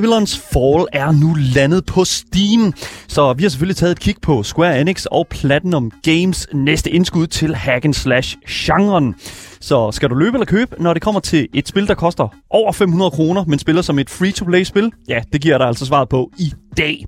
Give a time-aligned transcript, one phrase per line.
[0.00, 2.72] Babylons Fall er nu landet på Steam,
[3.08, 7.26] så vi har selvfølgelig taget et kig på Square Enix og Platinum Games næste indskud
[7.26, 9.14] til hack and slash genren.
[9.60, 12.72] Så skal du løbe eller købe, når det kommer til et spil, der koster over
[12.72, 14.92] 500 kroner, men spiller som et free-to-play-spil?
[15.08, 17.06] Ja, det giver dig altså svaret på i dag.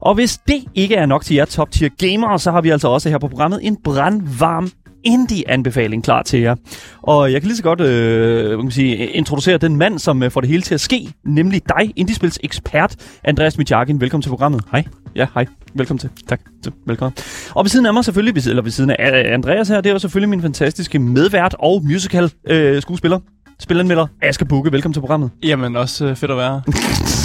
[0.00, 2.88] Og hvis det ikke er nok til jer top tier gamere, så har vi altså
[2.88, 4.70] også her på programmet en brandvarm
[5.04, 6.54] indie-anbefaling klar til jer.
[7.02, 10.22] Og jeg kan lige så godt øh, hvad kan man sige, introducere den mand, som
[10.22, 14.00] øh, får det hele til at ske, nemlig dig, Indiespils ekspert, Andreas Mijakin.
[14.00, 14.62] Velkommen til programmet.
[14.70, 14.84] Hej.
[15.16, 15.46] Ja, hej.
[15.74, 16.10] Velkommen til.
[16.28, 16.40] Tak.
[16.86, 17.16] Velkommen.
[17.54, 19.92] Og ved siden af mig selvfølgelig, eller ved siden af øh, Andreas her, det er
[19.92, 23.18] jo selvfølgelig min fantastiske medvært og musical øh, skuespiller,
[23.60, 24.72] spilanmelder, Asger Bukke.
[24.72, 25.30] Velkommen til programmet.
[25.42, 26.62] Jamen, også øh, fedt at være.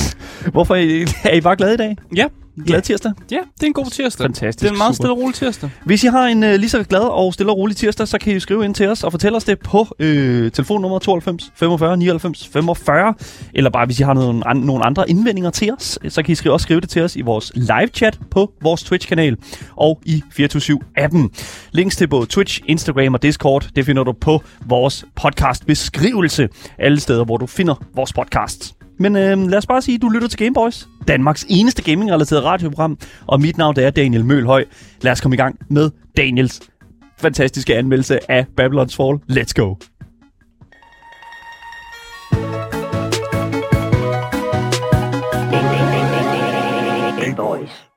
[0.52, 1.98] Hvorfor er I, er I bare glade i dag?
[2.16, 2.26] ja,
[2.68, 3.12] Glad tirsdag?
[3.32, 4.24] ja, det er en god tirsdag.
[4.24, 5.04] Fantastisk, Det er en meget super.
[5.04, 5.70] stille og rolig tirsdag.
[5.86, 8.36] Hvis I har en øh, lige så glad og stille og rolig tirsdag, så kan
[8.36, 12.48] I skrive ind til os og fortælle os det på øh, telefonnummer 92 45 99
[12.54, 13.14] 45.
[13.54, 16.36] Eller bare hvis I har nogle, an, nogle andre indvendinger til os, så kan I
[16.36, 19.38] skrive, også skrive det til os i vores live-chat på vores Twitch-kanal
[19.76, 21.28] og i 247-appen.
[21.72, 26.50] Links til både Twitch, Instagram og Discord, det finder du på vores podcast-beskrivelse.
[26.80, 28.74] Alle steder, hvor du finder vores podcasts.
[29.00, 32.98] Men øh, lad os bare sige, at du lytter til Gameboys, Danmarks eneste gaming-relateret radioprogram.
[33.28, 34.66] Og mit navn det er Daniel Mølhøj.
[35.02, 36.62] Lad os komme i gang med Daniels
[37.18, 39.20] fantastiske anmeldelse af Babylon's Fall.
[39.32, 39.76] Let's go!
[47.20, 47.89] Game Boys.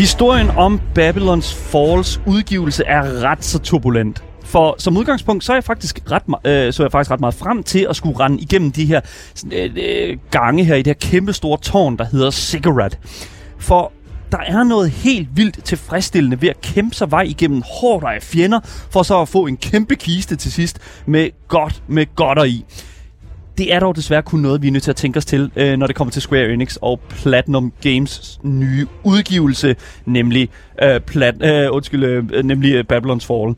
[0.00, 4.24] Historien om Babylons Falls udgivelse er ret så turbulent.
[4.44, 7.34] For som udgangspunkt, så er jeg faktisk ret, øh, så er jeg faktisk ret meget
[7.34, 9.00] frem til at skulle rende igennem de her
[9.34, 12.98] sådan, øh, øh, gange her i det her kæmpe store tårn, der hedder Ziggurat.
[13.58, 13.92] For
[14.32, 18.60] der er noget helt vildt tilfredsstillende ved at kæmpe sig vej igennem hårdt af fjender,
[18.90, 22.64] for så at få en kæmpe kiste til sidst med godt med godter i.
[23.60, 25.76] Det er dog desværre kun noget, vi er nødt til at tænke os til, øh,
[25.76, 29.76] når det kommer til Square Enix og Platinum Games nye udgivelse,
[30.06, 30.48] nemlig,
[30.82, 33.54] øh, plat, øh, undskyld, øh, nemlig øh, Babylon's Fall.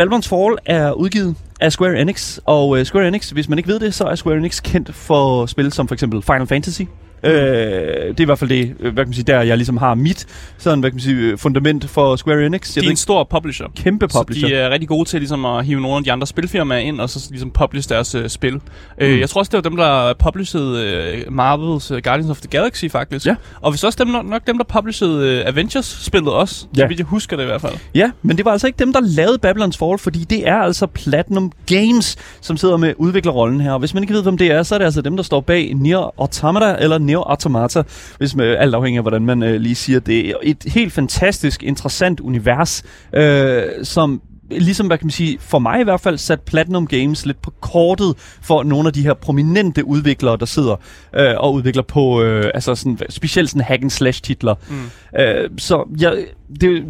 [0.00, 3.80] Babylon's Fall er udgivet af Square Enix, og øh, Square Enix, hvis man ikke ved
[3.80, 6.82] det, så er Square Enix kendt for spil som for eksempel Final Fantasy.
[7.22, 9.76] Øh, det er i hvert fald det, øh, hvad kan man sige, der jeg ligesom
[9.76, 10.26] har mit
[10.58, 12.74] sådan, hvad kan man sige, øh, fundament for Square Enix.
[12.74, 13.66] De Jeg er en stor publisher.
[13.76, 14.48] kæmpe publisher.
[14.48, 17.00] Så de er rigtig gode til ligesom at hive nogle af de andre spilfirmaer ind,
[17.00, 18.54] og så ligesom publish deres uh, spil.
[18.54, 18.60] Mm.
[19.02, 22.48] Uh, jeg tror også, det var dem, der publishede uh, Marvels uh, Guardians of the
[22.48, 23.26] Galaxy, faktisk.
[23.26, 23.34] Ja.
[23.60, 26.66] Og hvis også dem, nok, nok dem, der publishede uh, Avengers-spillet også.
[26.76, 26.80] Ja.
[26.82, 27.74] Så vidt jeg husker det i hvert fald.
[27.94, 30.86] Ja, men det var altså ikke dem, der lavede Babylon's Fall, fordi det er altså
[30.86, 33.72] Platinum Games, som sidder med udviklerrollen her.
[33.72, 35.40] Og hvis man ikke ved, hvem det er, så er det altså dem, der står
[35.40, 37.82] bag Nier Automata, eller Nier Automata,
[38.18, 40.34] hvis man, alt afhængig af, hvordan man øh, lige siger det.
[40.42, 42.82] Et helt fantastisk, interessant univers,
[43.14, 47.26] øh, som ligesom, hvad kan man sige, for mig i hvert fald, sat Platinum Games
[47.26, 50.76] lidt på kortet for nogle af de her prominente udviklere, der sidder
[51.14, 54.54] øh, og udvikler på, øh, altså sådan, specielt sådan hack and slash titler.
[54.68, 55.20] Mm.
[55.20, 56.16] Øh, så jeg,
[56.60, 56.84] det,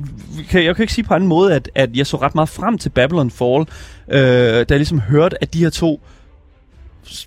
[0.49, 2.79] kan, jeg kan ikke sige på anden måde, at, at jeg så ret meget frem
[2.79, 3.61] til Babylon Fall,
[4.09, 6.01] øh, da jeg ligesom hørte, at de her to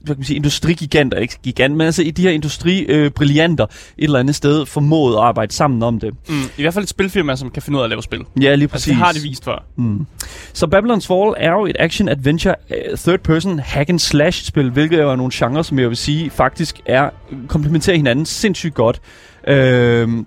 [0.02, 4.04] hvad kan man sige, industrigiganter, ikke gigant, men altså i de her industribrillianter øh, et
[4.04, 6.14] eller andet sted formåede at arbejde sammen om det.
[6.30, 6.36] Mm.
[6.58, 8.20] I hvert fald et spilfirma, som kan finde ud af at lave spil.
[8.20, 8.86] Ja, lige Altså, præcis.
[8.86, 9.64] det har de vist før.
[9.76, 10.06] Mm.
[10.54, 15.62] Så Babylon's Fall er jo et action-adventure uh, third-person hack-and-slash-spil, hvilket jo er nogle genrer,
[15.62, 17.10] som jeg vil sige faktisk er
[17.48, 19.02] komplementerer hinanden sindssygt godt.
[19.48, 19.56] Øh,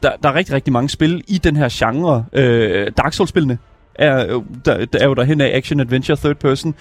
[0.02, 2.24] der, der er rigtig, rigtig mange spil i den her genre.
[2.32, 3.58] Øh, Dark Souls-spillene
[3.94, 6.74] er, der, der er jo derhen af action-adventure third-person.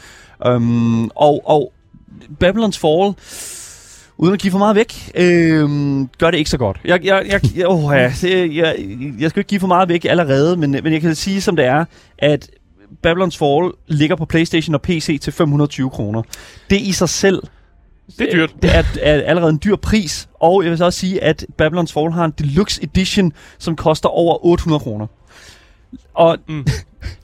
[0.50, 1.74] Um, og, og
[2.44, 3.14] Babylon's Fall
[4.18, 5.70] uden at give for meget væk, øh,
[6.18, 6.80] gør det ikke så godt.
[6.86, 8.76] Jeg, jeg, jeg, jeg, oh, ja, det- jeg,
[9.20, 11.66] jeg skal ikke give for meget væk allerede, men, men jeg kan sige som det
[11.66, 11.86] er,
[12.18, 12.50] at
[13.08, 16.22] Babylon's Fall ligger på PlayStation og PC til 520 kroner.
[16.70, 17.44] Det i sig selv
[18.20, 18.54] Det er dyrt.
[18.62, 21.94] det er, er allerede en dyr pris, og jeg vil så også sige, at Babylon's
[21.94, 25.08] Fall har en Deluxe Edition, som koster over 800 kroner.
[26.14, 26.38] Og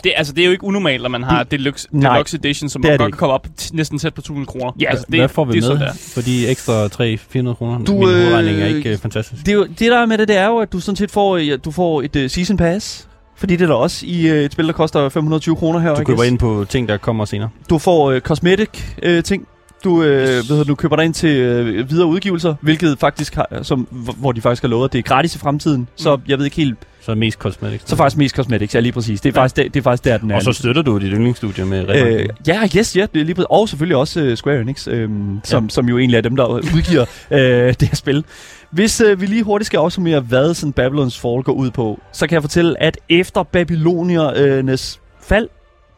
[0.03, 2.81] Det, altså, det er jo ikke unormalt, at man har Deluxe, Nej, Deluxe Edition, som
[2.81, 4.71] det det godt kan komme op t- næsten tæt på 1000 kroner.
[4.79, 5.93] Ja, altså, Det, Hvad får vi det er med sådan der.
[6.13, 7.85] for de ekstra 300-400 kroner?
[7.85, 9.45] Du, Min hovedregning er øh, ikke uh, fantastisk.
[9.45, 11.55] det, det der er med det, det er jo, at du sådan set får, ja,
[11.57, 13.07] du får et uh, Season Pass,
[13.37, 15.95] fordi det er der også i uh, et spil, der koster 520 kroner her.
[15.95, 17.49] Du køber ind på ting, der kommer senere.
[17.69, 18.69] Du får uh, cosmetic
[19.07, 19.47] uh, ting.
[19.83, 23.59] Du, øh, hvad hedder, du køber dig ind til øh, videre udgivelser, hvilket faktisk har,
[23.63, 23.79] som,
[24.17, 25.87] hvor de faktisk har lovet, at det er gratis i fremtiden.
[25.95, 27.89] Så jeg ved ikke helt, Så mest cosmetics.
[27.89, 29.21] så faktisk mest cosmetics, ja lige præcis.
[29.21, 30.35] Det er, faktisk, det, det er faktisk der, den er.
[30.35, 33.35] Og så støtter du dit yndlingsstudie med Øh, øh, ja, yes, ja, det er lige
[33.35, 33.47] præcis.
[33.49, 35.09] Og selvfølgelig også uh, Square Enix, øh,
[35.43, 35.69] som, ja.
[35.69, 38.23] som jo egentlig er dem, der udgiver øh, det her spil.
[38.71, 42.27] Hvis øh, vi lige hurtigt skal opsummere, hvad sådan Babylons Fall går ud på, så
[42.27, 45.47] kan jeg fortælle, at efter Babyloniernes fald,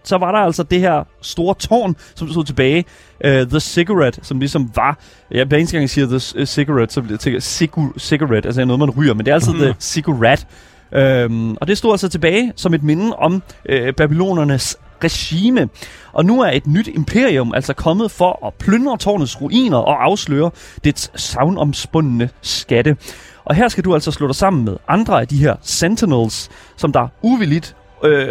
[0.03, 2.85] så var der altså det her store tårn, som stod tilbage.
[3.25, 4.99] Uh, the Cigarette, som ligesom var...
[5.31, 8.65] Ja, hver eneste gang jeg siger The Cigarette, så bliver jeg tænker cigu- Cigarette, altså
[8.65, 9.61] noget, man ryger, men det er altid Mhm.
[9.61, 10.45] The Cigarette.
[10.91, 15.69] Øhm, og det stod altså tilbage som et minde om øh, babylonernes regime.
[16.13, 20.51] Og nu er et nyt imperium altså kommet for at plyndre tårnets ruiner og afsløre
[20.83, 22.97] dets savnomspundne skatte.
[23.45, 26.91] Og her skal du altså slå dig sammen med andre af de her Sentinels, som
[26.91, 28.27] der uvilligt øh,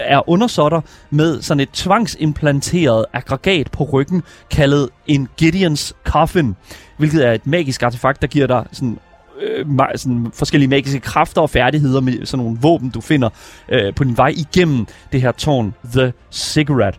[0.00, 6.56] er undersåtter med sådan et tvangsimplanteret aggregat på ryggen, kaldet en Gideons Coffin,
[6.96, 8.98] hvilket er et magisk artefakt, der giver dig sådan
[9.40, 13.28] øh, sådan forskellige magiske kræfter og færdigheder med sådan nogle våben, du finder
[13.68, 16.98] øh, på din vej igennem det her tårn, The Cigarette.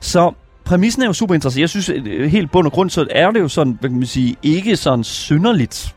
[0.00, 0.32] Så
[0.64, 1.60] præmissen er jo super interessant.
[1.60, 4.06] Jeg synes, øh, helt bund og grund, så er det jo sådan, hvad kan man
[4.06, 5.94] sige, ikke sådan synderligt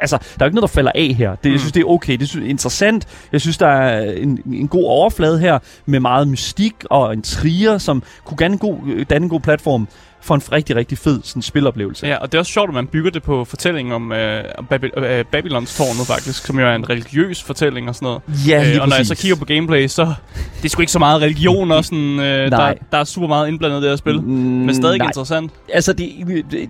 [0.00, 1.34] altså, der er jo ikke noget, der falder af her.
[1.34, 2.16] Det, Jeg synes, det er okay.
[2.16, 3.06] Det synes, er interessant.
[3.32, 7.78] Jeg synes, der er en, en god overflade her med meget mystik og en trier,
[7.78, 9.88] som kunne danne en god, øh, danne en god platform
[10.28, 12.06] for en rigtig, rigtig fed sådan, spiloplevelse.
[12.06, 14.98] Ja, og det er også sjovt, at man bygger det på fortællingen om øh, Baby-
[14.98, 18.22] øh, Babylons tårnet faktisk, som jo er en religiøs fortælling og sådan noget.
[18.48, 20.14] Ja, lige øh, og når jeg så kigger på gameplay, så
[20.56, 22.78] det er sgu ikke så meget religion og sådan, øh, der, Nej.
[22.92, 24.20] der er super meget indblandet i det her spil.
[24.22, 25.06] Mm, Men stadig nej.
[25.06, 25.52] interessant.
[25.72, 26.12] Altså, det,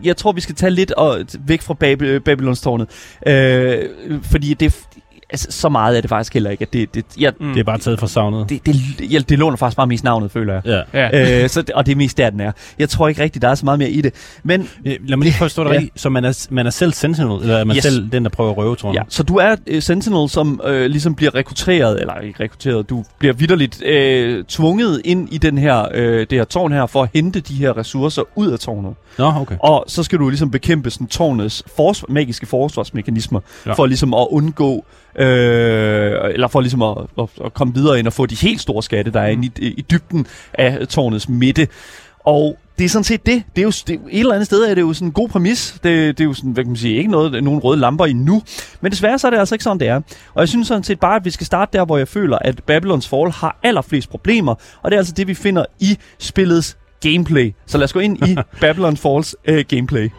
[0.05, 2.88] jeg tror, vi skal tage lidt og, væk fra Baby, Babylons tårnet.
[3.26, 3.78] Øh,
[4.31, 4.78] fordi det,
[5.30, 6.62] altså, så meget er det faktisk heller ikke.
[6.62, 7.52] At det, det, jeg, Mm.
[7.52, 8.48] Det er bare taget fra savnet.
[8.48, 8.76] det, det,
[9.12, 10.84] ja, det låner faktisk bare mest navnet, føler jeg.
[10.92, 11.08] Ja.
[11.08, 11.42] Ja.
[11.42, 12.52] øh, så, og det er mest der, den er.
[12.78, 14.14] Jeg tror ikke rigtigt, der er så meget mere i det.
[14.42, 15.76] Men Øh, Lad mig lige forstå dig Ja.
[15.76, 16.00] rigtigt.
[16.00, 17.82] Så man er, man er selv Sentinel, eller er man Yes.
[17.82, 18.96] selv den, der prøver at røve tårnet?
[18.98, 23.04] Ja, så du er øh, Sentinel, som øh, ligesom bliver rekrutteret, eller ikke rekrutteret, du
[23.19, 27.08] bliver vidderligt øh, tvunget ind i den her, øh, det her tårn her, for at
[27.14, 28.94] hente de her ressourcer ud af tårnet.
[29.19, 29.56] Nå, okay.
[29.60, 33.40] Og så skal du ligesom bekæmpe sådan tårnets forsvar, magiske forsvarsmekanismer.
[33.66, 33.72] Ja.
[33.72, 34.84] for ligesom at undgå,
[35.16, 38.82] øh, eller for ligesom at, at, at komme videre ind og få de helt store
[38.82, 41.69] skatte, der er inde i, i dybden af tårnets midte.
[42.25, 43.43] Og det er sådan set det.
[43.56, 45.72] Det er jo det, et eller andet sted er det jo sådan en god præmis.
[45.72, 48.43] Det, det er jo sådan, hvad kan man sige, ikke noget, nogen røde lamper endnu.
[48.81, 50.00] Men desværre så er det altså ikke sådan, det er.
[50.34, 52.64] Og jeg synes sådan set bare, at vi skal starte der, hvor jeg føler, at
[52.66, 54.55] Babylons Fall har allerflest problemer.
[54.82, 57.55] Og det er altså det, vi finder i spillets gameplay.
[57.66, 60.10] Så lad os gå ind i Babylon Falls øh, gameplay.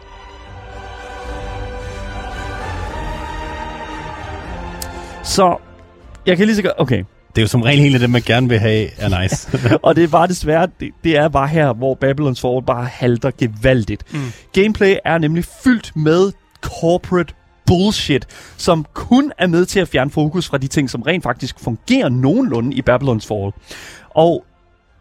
[5.24, 5.56] Så
[6.26, 6.74] jeg kan lige så godt...
[6.78, 7.04] Okay.
[7.28, 9.58] Det er jo som regel af dem, man gerne vil have, er nice.
[9.82, 13.30] Og det er bare desværre, det, det er bare her, hvor Babylons Fall bare halter
[13.38, 14.14] gevaldigt.
[14.14, 14.20] Mm.
[14.52, 16.32] Gameplay er nemlig fyldt med
[16.62, 17.34] corporate
[17.66, 18.26] bullshit,
[18.56, 22.08] som kun er med til at fjerne fokus fra de ting, som rent faktisk fungerer
[22.08, 23.52] nogenlunde i Babylons Fall.
[24.10, 24.44] Og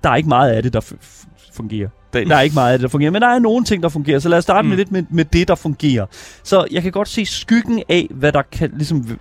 [0.04, 1.90] der er ikke meget af det, der f- f- fungerer.
[2.14, 3.90] Der, der er ikke meget af det, der fungerer, men der er nogle ting, der
[3.90, 4.20] fungerer.
[4.20, 4.70] Så lad os starte mm.
[4.70, 6.06] med lidt med, med det, der fungerer.
[6.44, 9.20] Så jeg kan godt se skyggen af, hvad der kan ligesom,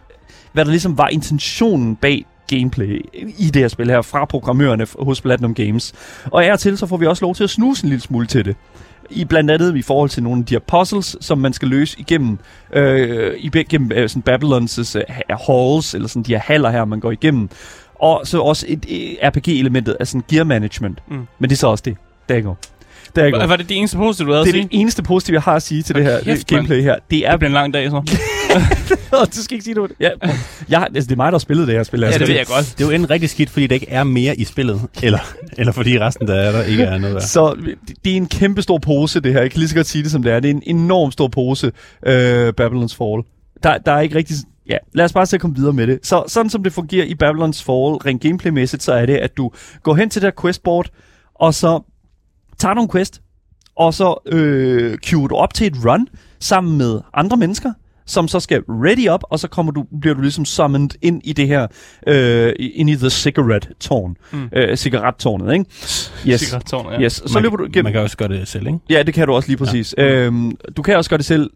[0.59, 3.05] hvad der ligesom var intentionen bag gameplay
[3.39, 5.93] i det her spil her fra programmørerne hos Platinum Games.
[6.25, 8.27] Og af og til så får vi også lov til at snuse en lille smule
[8.27, 8.57] til det.
[9.11, 12.01] I blandt andet i forhold til nogle af de her puzzles, som man skal løse
[12.01, 12.39] igennem,
[12.73, 17.11] øh, igennem øh, sådan Babylons øh, halls, eller sådan de her haller her, man går
[17.11, 17.49] igennem.
[18.01, 18.87] Og så også et
[19.23, 20.99] RPG-elementet af sådan gear management.
[21.09, 21.27] Mm.
[21.39, 21.97] Men det er så også det.
[22.29, 22.59] Der er går.
[23.17, 24.69] Der er Var, det det eneste positive, du havde det at er sige?
[24.73, 26.97] det eneste positive, jeg har at sige til det her kæft, gameplay her.
[27.11, 27.31] Det er...
[27.31, 28.03] Det bliver en lang dag, så.
[29.37, 29.93] du skal ikke sige noget.
[30.01, 30.11] Ja,
[30.69, 32.01] jeg, altså, det er mig, der har spillet det her spil.
[32.01, 32.75] Ja, altså, det ved jeg godt.
[32.79, 35.19] det er jo enten rigtig skidt, fordi der ikke er mere i spillet, eller,
[35.59, 37.23] eller fordi resten, der er der, ikke er noget værd.
[37.23, 37.57] Så
[37.89, 39.41] det- det er en kæmpe stor pose, det her.
[39.41, 40.41] Jeg kan lige så godt sige det, som det er.
[40.41, 41.73] Det er en enorm stor pose,
[42.07, 43.23] øh, Babylons Fall.
[43.63, 44.37] Der, der er ikke rigtig...
[44.69, 45.99] Ja, lad os bare se at komme videre med det.
[46.03, 49.51] Så sådan som det fungerer i Babylons Fall, rent gameplaymæssigt, så er det, at du
[49.83, 50.89] går hen til det her questboard,
[51.35, 51.81] og så
[52.59, 53.21] tager nogle quest,
[53.77, 56.09] og så øh, queuer du op til et run
[56.41, 57.73] sammen med andre mennesker,
[58.09, 61.33] som så skal ready up, og så kommer du, bliver du ligesom summoned ind i
[61.33, 61.67] det her,
[62.07, 64.17] øh, ind i the cigarette-tårn.
[64.33, 64.39] Mm.
[64.39, 64.49] Mm.
[64.53, 65.65] Øh, cigarettårnet, ikke?
[66.27, 66.41] Yes.
[66.41, 67.01] Cigarettårnet, ja.
[67.01, 67.85] Yes, så man, løber du igennem.
[67.85, 68.79] Man kan også gøre det selv, ikke?
[68.91, 69.95] Ja, det kan du også lige præcis.
[69.99, 70.15] Ja.
[70.15, 71.51] Øhm, du kan også gøre det selv.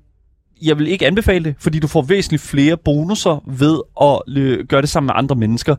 [0.62, 4.80] Jeg vil ikke anbefale det, fordi du får væsentligt flere bonusser ved at øh, gøre
[4.80, 5.76] det sammen med andre mennesker.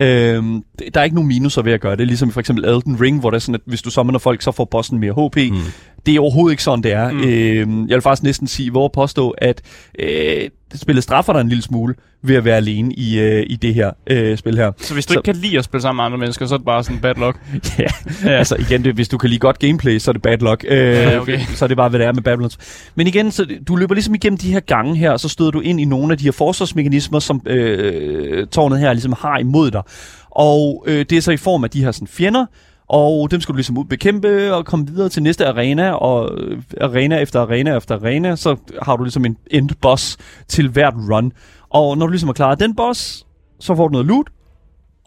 [0.00, 0.62] Øhm,
[0.94, 3.20] der er ikke nogen minuser ved at gøre det, ligesom i for eksempel Elden Ring,
[3.20, 5.36] hvor det er sådan, at hvis du summoner folk, så får bossen mere HP.
[5.52, 5.58] Mm.
[6.06, 7.10] Det er overhovedet ikke sådan, det er.
[7.12, 7.20] Mm.
[7.24, 9.62] Øhm, jeg vil faktisk næsten sige, hvor påstå, at
[9.98, 13.74] øh, spillet straffer dig en lille smule ved at være alene i, øh, i det
[13.74, 14.72] her øh, spil her.
[14.78, 16.58] Så hvis du Så- ikke kan lide at spille sammen med andre mennesker, så er
[16.58, 17.38] det bare sådan bad luck.
[17.78, 17.84] ja,
[18.24, 18.30] ja.
[18.30, 20.64] altså igen, det, hvis du kan lide godt gameplay, så er det bad luck.
[20.68, 21.40] Øh, Ja, okay.
[21.54, 22.58] Så er det bare, hvad det er med Babylons.
[22.94, 25.60] Men igen, så du løber ligesom igennem de her gange her, og så støder du
[25.60, 29.82] ind i nogle af de her forsvarsmekanismer, som øh, tårnet her ligesom har imod dig.
[30.30, 32.46] Og øh, det er så i form af de her sådan, fjender,
[32.88, 36.62] og dem skal du ligesom ud bekæmpe og komme videre til næste arena, og øh,
[36.80, 40.16] arena efter arena efter arena, så har du ligesom en end boss
[40.48, 41.32] til hvert run.
[41.70, 43.26] Og når du ligesom har klaret den boss,
[43.60, 44.26] så får du noget loot,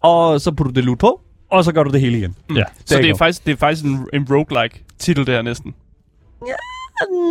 [0.02, 1.22] og så putter du det loot på,
[1.52, 2.36] og så gør du det hele igen.
[2.56, 2.64] Ja.
[2.86, 3.18] Så det er, go.
[3.18, 5.76] faktisk, det er faktisk en, en roguelike titel der næsten.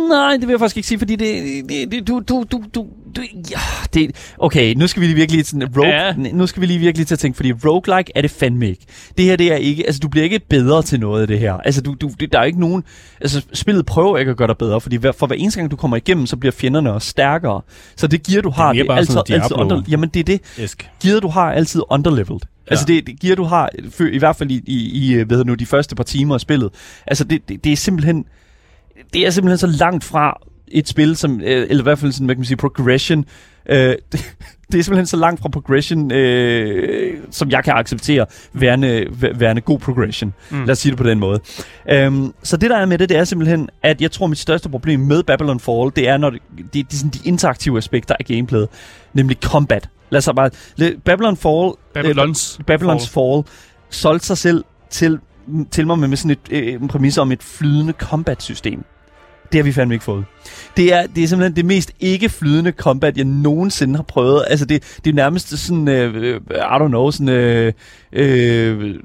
[0.09, 2.85] Nej, det vil jeg faktisk ikke sige, fordi det, det, det du, du, du, du,
[3.15, 3.21] du,
[3.51, 3.59] ja,
[3.93, 6.13] det, okay, nu skal vi lige virkelig sådan, rogue, Ja.
[6.13, 8.85] nu skal vi lige virkelig til at tænke, fordi roguelike er det fandme ikke.
[9.17, 11.53] Det her, det er ikke, altså du bliver ikke bedre til noget af det her.
[11.53, 12.83] Altså du, du, det, der er ikke nogen,
[13.21, 15.75] altså spillet prøver ikke at gøre dig bedre, fordi hver, for hver eneste gang du
[15.75, 17.61] kommer igennem, så bliver fjenderne også stærkere.
[17.95, 19.63] Så det gear du har, mere bare altid, sådan altid Diablo.
[19.75, 20.89] under, jamen det er det, Esk.
[21.03, 22.39] gear du har er altid underleveled.
[22.41, 22.71] Ja.
[22.71, 23.69] Altså det, det gear du har,
[24.11, 26.69] i hvert fald i, i, i hvad hedder nu, de første par timer af spillet,
[27.07, 28.25] altså det, det, det er simpelthen,
[29.13, 30.37] det er simpelthen så langt fra
[30.67, 33.25] et spil, som, øh, eller i hvert fald sådan, hvad kan man sige, progression,
[33.69, 33.77] øh,
[34.11, 34.35] det,
[34.71, 39.61] det er simpelthen så langt fra progression, øh, som jeg kan acceptere, værende, væ- værende
[39.61, 40.33] god progression.
[40.49, 40.59] Mm.
[40.59, 41.39] Lad os sige det på den måde.
[42.07, 44.69] Um, så det der er med det, det er simpelthen, at jeg tror, mit største
[44.69, 48.15] problem med Babylon Fall, det er, når det, det, det er sådan de interaktive aspekter
[48.19, 48.67] af gameplayet,
[49.13, 49.89] nemlig combat.
[50.09, 50.49] Lad os bare...
[51.05, 51.71] Babylon Fall...
[51.93, 53.55] Babylons øh, Babylons Fall, Fall
[53.89, 55.19] solgte sig selv til,
[55.71, 58.83] til mig med sådan et, øh, en præmis om et flydende combat-system.
[59.51, 60.25] Det har vi fandme ikke fået.
[60.77, 64.43] Det er, det er simpelthen det mest ikke flydende combat, jeg nogensinde har prøvet.
[64.47, 67.73] Altså det, det er nærmest sådan, øh, I don't know, sådan øh,
[68.13, 68.95] øh,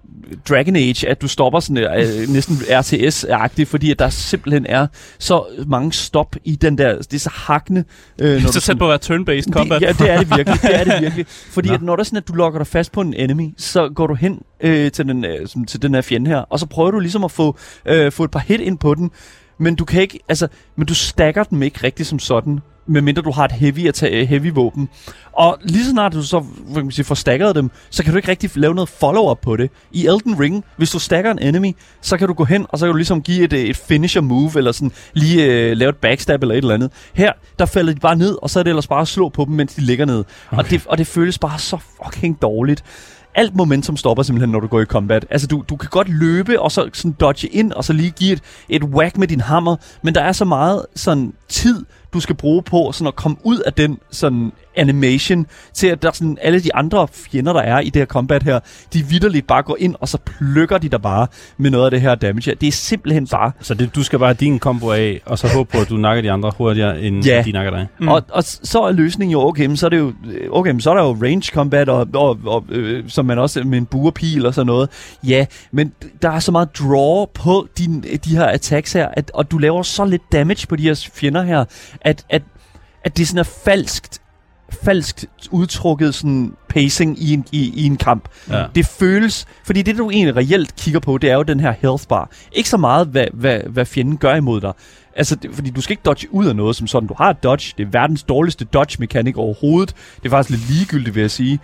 [0.48, 4.86] Dragon Age, at du stopper sådan øh, næsten RTS-agtigt, fordi at der simpelthen er
[5.18, 7.84] så mange stop i den der, det er så hakkende.
[8.20, 9.80] Øh, Så tæt på at være turn-based combat.
[9.80, 10.62] det, ja, det er det virkelig.
[10.62, 11.26] Det er det virkelig.
[11.54, 11.74] Fordi Nå.
[11.74, 14.06] at når der er sådan, at du lokker dig fast på en enemy, så går
[14.06, 16.98] du hen øh, til, den, øh, til den her fjende her, og så prøver du
[16.98, 19.10] ligesom at få, øh, få et par hit ind på den,
[19.58, 23.30] men du kan ikke, altså, men du stacker dem ikke rigtigt som sådan, medmindre du
[23.30, 24.88] har et heavy, atta- heavy våben.
[25.32, 26.44] Og lige så snart du så
[26.74, 29.56] kan man sige, får stackeret dem, så kan du ikke rigtig lave noget follow-up på
[29.56, 29.70] det.
[29.92, 32.86] I Elden Ring, hvis du stacker en enemy, så kan du gå hen, og så
[32.86, 35.96] kan du ligesom give et, øh, et finisher move, eller sådan lige øh, lave et
[35.96, 36.90] backstab eller et eller andet.
[37.14, 39.44] Her, der falder de bare ned, og så er det ellers bare at slå på
[39.44, 40.18] dem, mens de ligger ned.
[40.50, 40.58] Okay.
[40.62, 42.84] Og, det, og det føles bare så fucking dårligt.
[43.34, 45.26] Alt momentum stopper simpelthen, når du går i combat.
[45.30, 48.32] Altså, du, du kan godt løbe, og så sådan dodge ind, og så lige give
[48.32, 52.34] et, et whack med din hammer, men der er så meget sådan tid, du skal
[52.36, 56.60] bruge på sådan at komme ud af den sådan animation, til at der sådan alle
[56.60, 58.60] de andre fjender, der er i det her combat her,
[58.92, 61.26] de vidderligt bare går ind, og så plukker de der bare
[61.58, 62.54] med noget af det her damage her.
[62.54, 65.48] Det er simpelthen bare Så det, du skal bare have din kombo af, og så
[65.48, 67.42] håbe på, at du nakker de andre hurtigere, end Ja.
[67.46, 67.86] de nakker dig.
[67.98, 68.08] Mm.
[68.08, 70.12] Og, og så er løsningen jo, okay, men så er det jo,
[70.50, 73.78] okay, så er der jo range combat, og, og, og øh, som man også med
[73.78, 74.88] en buerpil og sådan noget.
[75.26, 75.92] Ja, men
[76.22, 79.82] der er så meget draw på din, de her attacks her, at, og du laver
[79.82, 81.64] så lidt damage på de her fjender her,
[82.00, 82.42] at, at,
[83.04, 84.20] at det sådan er falskt,
[84.82, 88.28] falskt udtrukket sådan pacing i en, i, i en kamp.
[88.50, 88.64] Ja.
[88.74, 92.06] Det føles, fordi det du egentlig reelt kigger på, det er jo den her health
[92.08, 92.30] bar.
[92.52, 94.72] Ikke så meget, hvad, hvad, hvad fjenden gør imod dig.
[95.16, 97.06] Altså, det, fordi du skal ikke dodge ud af noget som sådan.
[97.06, 97.74] Du har dodge.
[97.78, 99.94] Det er verdens dårligste dodge-mekanik overhovedet.
[100.16, 101.58] Det er faktisk lidt ligegyldigt, vil jeg sige.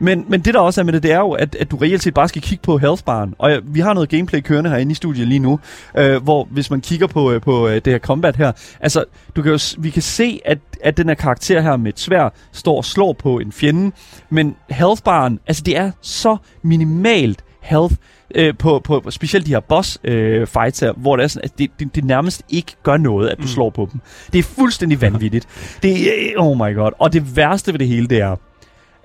[0.00, 2.02] Men, men det der også er med det, det er jo, at, at du reelt
[2.02, 3.34] set bare skal kigge på healthbaren.
[3.38, 5.60] Og øh, vi har noget gameplay kørende herinde i studiet lige nu,
[5.98, 9.04] øh, hvor hvis man kigger på, øh, på øh, det her combat her, altså
[9.36, 12.28] du kan jo, vi kan se, at, at den her karakter her med et svær
[12.52, 13.92] står og slår på en fjende,
[14.30, 17.94] men healthbaren, altså det er så minimalt health,
[18.34, 21.58] øh, på, på specielt de her boss øh, fights her, hvor det er sådan, at
[21.58, 23.48] det, det, det nærmest ikke gør noget, at du mm.
[23.48, 24.00] slår på dem.
[24.32, 25.48] Det er fuldstændig vanvittigt.
[25.82, 26.92] Det er, oh my god.
[26.98, 28.36] Og det værste ved det hele, det er,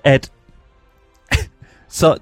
[0.04, 0.30] at
[1.96, 2.16] så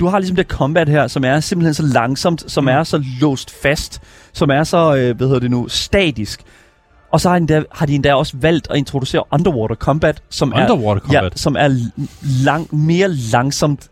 [0.00, 2.68] du har ligesom det combat her, som er simpelthen så langsomt, som mm.
[2.68, 4.02] er så låst fast,
[4.32, 6.42] som er så, øh, hvad hedder det nu, statisk.
[7.12, 10.52] Og så har de, endda, har de endda også valgt at introducere underwater combat, som
[10.56, 11.38] Underwater er, ja, combat?
[11.38, 11.90] som er
[12.44, 13.88] lang, mere langsomt,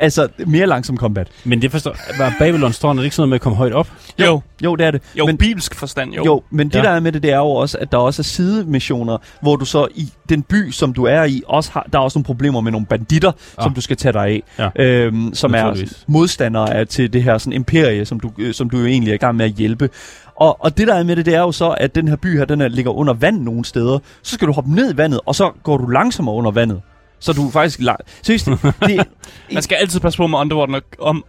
[0.00, 1.28] altså mere langsom combat.
[1.44, 3.72] Men det forstår var Babylons tårn, er det ikke sådan noget med at komme højt
[3.72, 3.88] op?
[4.20, 5.02] Jo, Jo, det er det.
[5.18, 6.24] jo, men, bibelsk forstand, jo.
[6.24, 6.42] jo.
[6.50, 6.82] men det Ja.
[6.82, 9.64] der er med det, det er jo også, at der også er sidemissioner, hvor du
[9.64, 12.60] så i den by, som du er i, også har, der er også nogle problemer
[12.60, 13.62] med nogle banditter, Ah.
[13.64, 14.82] som du skal tage dig af, Ja.
[14.84, 15.74] øhm, som er
[16.06, 19.14] modstandere af, til det her sådan, imperie, som du, øh, som du jo egentlig er
[19.14, 19.90] i gang med at hjælpe.
[20.36, 22.38] Og, og det der er med det, det er jo så, at den her by
[22.38, 23.98] her, den er, ligger under vand nogle steder.
[24.22, 26.80] Så skal du hoppe ned i vandet, og så går du langsommere under vandet.
[27.20, 28.02] Så du er faktisk langt.
[28.22, 29.06] Seriøst, det,
[29.54, 30.80] Man skal altid passe på med underwater,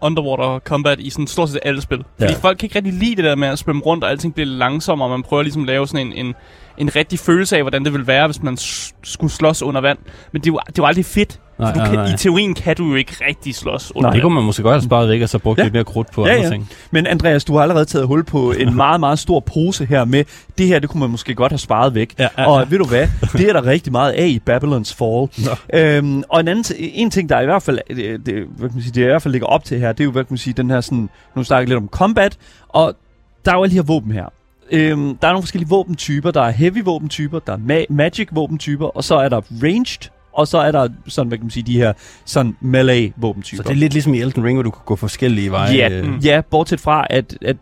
[0.01, 2.03] underwater combat i sådan stort set alle spil.
[2.19, 2.37] Fordi Ja.
[2.39, 5.05] folk kan ikke rigtig lide det der med at svømme rundt, og alting bliver langsommere,
[5.05, 6.35] og man prøver ligesom at lave sådan en, en,
[6.77, 9.97] en rigtig følelse af, hvordan det ville være, hvis man s- skulle slås under vand.
[10.31, 11.39] Men det er jo, det er jo aldrig fedt.
[11.59, 12.13] Nej, for du kan, nej.
[12.13, 14.11] I teorien kan du jo ikke rigtig slås Nej.
[14.13, 15.61] Det kunne man måske godt have sparet væk, og så brugt Ja.
[15.61, 15.65] ja.
[15.65, 16.49] lidt mere krudt på Ja, andre ja.
[16.51, 16.69] ting.
[16.91, 20.23] Men Andreas, du har allerede taget hul på en meget, meget stor pose her med,
[20.57, 22.13] det her, det kunne man måske godt have sparet væk.
[22.19, 25.29] Ja, ja, Og ved du hvad, det er der rigtig meget af i Babylon's Fall.
[25.73, 28.83] Øhm, og en anden en ting, der i hvert fald, det, det, hvad kan man
[28.83, 30.37] sige, det i hvert fald ligger op til her, det er jo, hvad kan man
[30.37, 32.37] sige, den her sådan, nu snakker jeg lidt om combat,
[32.69, 32.93] og
[33.45, 34.25] der er jo alle de her våben her.
[34.71, 36.31] Øhm, der er nogle forskellige våbentyper.
[36.31, 40.47] Der er heavy våbentyper, der er ma- magic våbentyper, og så er der ranged, og
[40.47, 41.93] så er der sådan, hvad kan man sige, de her
[42.25, 43.63] sådan melee våbentyper.
[43.63, 45.75] Så det er lidt ligesom i Elden Ring, hvor du kan gå forskellige veje.
[45.75, 46.05] Ja, øh.
[46.05, 46.17] mm.
[46.17, 47.57] ja, bortset fra, at, at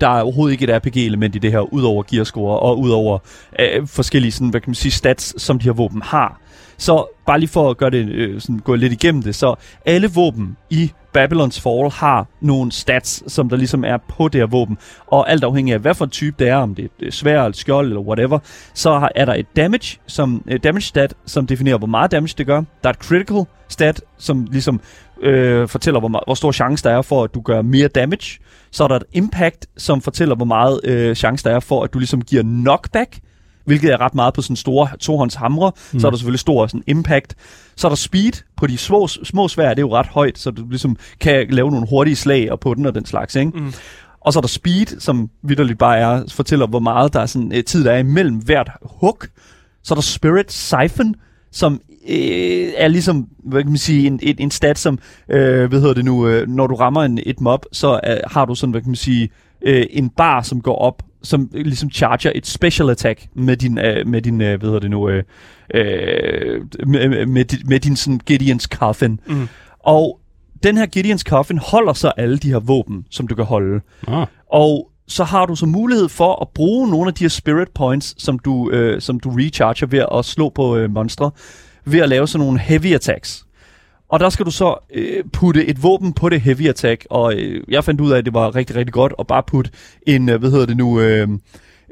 [0.00, 3.18] der er overhovedet ikke et RPG-element i det her, udover gearscore og udover
[3.58, 6.40] øh, forskellige sådan, hvad kan man sige, stats, som de her våben har.
[6.78, 9.54] Så bare lige for at gøre det, øh, sådan, gå lidt igennem det, så
[9.86, 14.46] alle våben i Babylons Fall har nogle stats, som der ligesom er på det her
[14.46, 14.78] våben.
[15.06, 17.56] Og alt afhængig af, hvad for en type det er, om det er svær eller
[17.56, 18.38] skjold eller whatever,
[18.74, 22.34] så har, er der et damage, som, uh, damage stat, som definerer, hvor meget damage
[22.38, 22.62] det gør.
[22.82, 24.80] Der er et critical stat, som ligesom
[25.22, 28.38] øh, fortæller, hvor, meget, hvor stor chance der er for, at du gør mere damage.
[28.70, 31.92] Så er der et impact, som fortæller, hvor meget øh, chance der er for, at
[31.92, 33.18] du ligesom giver knockback,
[33.64, 35.72] hvilket er ret meget på sådan store tohåndshamre.
[35.92, 36.00] Mm.
[36.00, 37.34] Så er der selvfølgelig stor sådan impact.
[37.76, 40.50] Så er der speed på de små, små svær, det er jo ret højt, så
[40.50, 43.50] du ligesom kan lave nogle hurtige slag og på den og den slags, ikke?
[43.54, 43.72] Mm.
[44.20, 47.52] Og så er der speed, som vidderligt bare er, fortæller, hvor meget der er sådan,
[47.54, 49.28] øh, tid, der er imellem hvert hook.
[49.82, 51.14] Så er der spirit siphon,
[51.52, 55.80] som øh, er ligesom, hvad kan man sige, en, en, en stat, som, øh, hvad
[55.80, 58.70] hedder det nu, øh, når du rammer en, et mob, så øh, har du sådan,
[58.70, 59.30] hvad kan man sige,
[59.62, 64.06] øh, en bar, som går op, som ligesom charger et special attack med din, øh,
[64.06, 65.22] med din øh, hvad hedder det nu, øh,
[65.74, 69.20] øh, med, med, di- med din sådan Gideon's Coffin.
[69.26, 69.48] Mm.
[69.78, 70.20] Og
[70.62, 73.80] den her Gideon's Coffin holder så alle de her våben, som du kan holde.
[74.08, 74.26] Ah.
[74.52, 78.22] Og så har du så mulighed for at bruge nogle af de her spirit points,
[78.22, 81.30] som du, øh, som du recharger ved at slå på øh, monstre,
[81.84, 83.44] ved at lave sådan nogle heavy attacks.
[84.12, 87.64] Og der skal du så øh, putte et våben på det heavy attack, og øh,
[87.68, 89.70] jeg fandt ud af, at det var rigtig, rigtig godt at bare putte
[90.06, 91.28] en, øh, hvad hedder det nu, øh,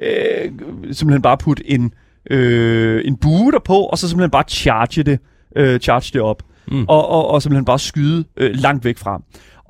[0.03, 0.51] øh,
[0.93, 1.95] simpelthen bare putte en,
[2.31, 5.19] øh, en bue der på, og så simpelthen bare charge det,
[5.57, 6.85] øh, charge det op, Mm.
[6.89, 9.23] og, og, og simpelthen bare skyde øh, langt væk fra.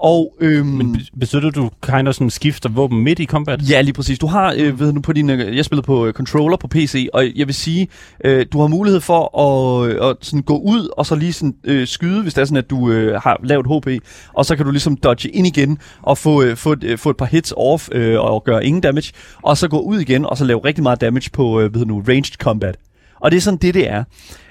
[0.02, 3.26] Og, øhm, Men be- betyder det, at du kind of sådan skifter våben midt i
[3.26, 3.70] combat?
[3.70, 4.18] Ja, lige præcis.
[4.18, 7.08] Du har, øh, ved du, på din, øh, jeg spillede på øh, controller på PC,
[7.12, 7.88] og jeg vil sige,
[8.24, 11.54] øh, du har mulighed for at, øh, at sådan gå ud og så lige sådan,
[11.64, 14.64] øh, skyde, hvis det er sådan, at du øh, har lavt HP, og så kan
[14.64, 17.54] du ligesom dodge ind igen og få, øh, få, et, øh, få et par hits
[17.56, 20.82] off øh, og gøre ingen damage, og så gå ud igen og så lave rigtig
[20.82, 22.76] meget damage på øh, ved du, nu, ranged combat.
[23.20, 24.04] Og det er sådan det, det er.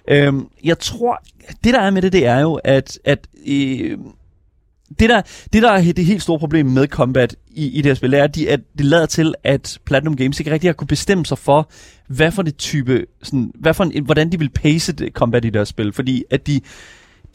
[0.10, 1.22] Øhm, jeg tror,
[1.64, 3.98] det der er med det, det er jo, at, at øh,
[5.00, 5.22] det der,
[5.54, 8.24] det der er det helt store problem med combat i, i det her spil, er,
[8.24, 11.38] at, de, at det lader til, at Platinum Games ikke rigtig har kunne bestemme sig
[11.38, 11.70] for,
[12.08, 15.50] hvad for det type, sådan, hvad for en, hvordan de vil pace det combat i
[15.50, 15.94] deres spil.
[15.94, 16.62] Fordi at de,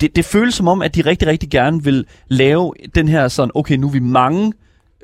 [0.01, 3.51] det, det føles som om, at de rigtig, rigtig gerne vil lave den her sådan,
[3.55, 4.53] okay, nu er vi mange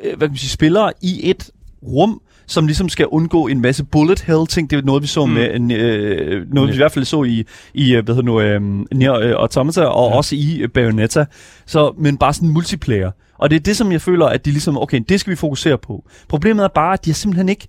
[0.05, 1.51] øh, hvad kan man sige, spillere i et
[1.83, 4.71] rum, som ligesom skal undgå en masse bullet hell ting.
[4.71, 5.33] Det er noget, vi så mm.
[5.33, 8.41] med, en, øh, noget vi i hvert fald så i, i øh, hvad hedder nu,
[8.41, 8.61] øh,
[8.95, 10.17] Nier øh, Automata, og ja.
[10.17, 11.25] også i øh, Bayonetta.
[11.67, 13.11] Så, men bare sådan multiplayer.
[13.39, 15.79] Og det er det, som jeg føler, at de ligesom, okay, det skal vi fokusere
[15.79, 16.05] på.
[16.29, 17.67] Problemet er bare, at de har simpelthen ikke,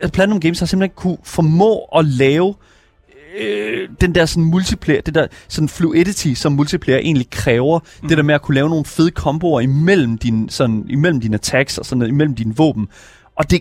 [0.00, 2.54] at Platinum Games har simpelthen ikke kunne formå at lave
[3.40, 8.08] øh, den der sådan multiplayer, det der sådan fluidity, som multiplayer egentlig kræver, mm.
[8.08, 11.78] det der med at kunne lave nogle fede komboer imellem, din, sådan, imellem dine attacks
[11.78, 12.88] og sådan imellem dine våben.
[13.36, 13.60] Og det,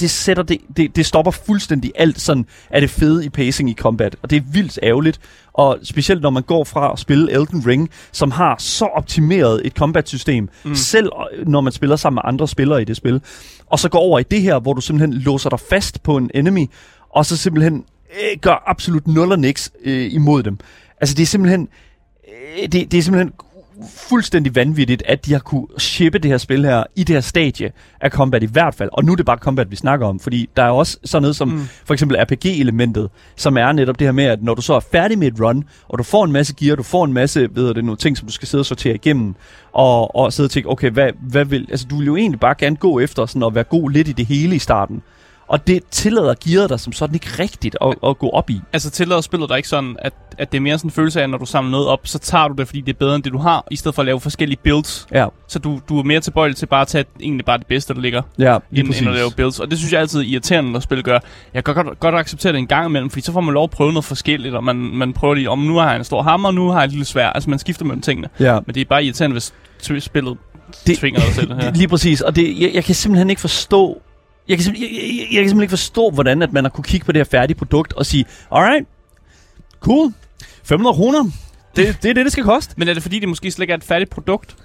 [0.00, 3.74] det sætter det, det, det stopper fuldstændig alt sådan af det fede i pacing i
[3.74, 4.16] combat.
[4.22, 5.20] Og det er vildt ærgerligt.
[5.52, 9.72] Og specielt når man går fra at spille Elden Ring, som har så optimeret et
[9.72, 10.74] combat-system, mm.
[10.74, 13.22] selv øh, når man spiller sammen med andre spillere i det spil,
[13.66, 16.30] og så går over i det her, hvor du simpelthen låser dig fast på en
[16.34, 16.66] enemy,
[17.10, 20.58] og så simpelthen øh, gør absolut nul og niks øh, imod dem.
[21.00, 21.68] Altså det er simpelthen
[22.28, 23.32] øh, det, det er simpelthen
[23.88, 27.72] fuldstændig vanvittigt, at de har kunne shippe det her spil her i det her stadie
[28.00, 28.90] af combat i hvert fald.
[28.92, 31.36] Og nu er det bare combat, vi snakker om, fordi der er også sådan noget
[31.36, 31.68] som mm.
[31.84, 35.18] for eksempel RPG-elementet, som er netop det her med, at når du så er færdig
[35.18, 37.84] med et run, og du får en masse gear, du får en masse, ved det,
[37.84, 39.34] nogle ting, som du skal sidde og sortere igennem,
[39.72, 42.54] og, og sidde og tænke, okay, hvad, hvad vil, altså du vil jo egentlig bare
[42.58, 45.02] gerne gå efter sådan at være god lidt i det hele i starten.
[45.50, 48.60] Og det tillader gearet dig som sådan ikke rigtigt at, at gå op i.
[48.72, 51.24] Altså tillader spillet dig ikke sådan, at, at det er mere sådan en følelse af,
[51.24, 53.22] at når du samler noget op, så tager du det, fordi det er bedre end
[53.22, 55.06] det, du har, i stedet for at lave forskellige builds.
[55.12, 57.94] Ja, Så du, du er mere tilbøjelig til bare at tage egentlig bare det bedste,
[57.94, 59.60] der ligger, ja end, end at lave builds.
[59.60, 61.18] Og det synes jeg altid er irriterende, når spil gør.
[61.54, 63.70] Jeg kan godt, godt acceptere det en gang imellem, fordi så får man lov at
[63.70, 66.50] prøve noget forskelligt, og man, man prøver lige, om nu har jeg en stor hammer,
[66.50, 67.28] nu har jeg et lille svær.
[67.30, 68.28] Altså man skifter mellem tingene.
[68.40, 68.58] Ja.
[68.66, 69.52] Men det er bare irriterende, hvis
[70.04, 70.36] spillet
[70.66, 71.72] Det- det, tvinger dig til det her.
[71.80, 74.02] Lige præcis, og det, jeg, jeg kan simpelthen ikke forstå,
[74.48, 77.06] jeg kan, jeg, jeg, jeg kan simpelthen ikke forstå, hvordan at man har kunne kigge
[77.06, 78.86] på det her færdige produkt og sige, alright,
[79.80, 80.12] cool,
[80.64, 81.24] 500 kroner,
[81.76, 82.74] det, det er det, det skal koste.
[82.76, 84.56] Men er det fordi, det måske slet ikke er et færdigt produkt?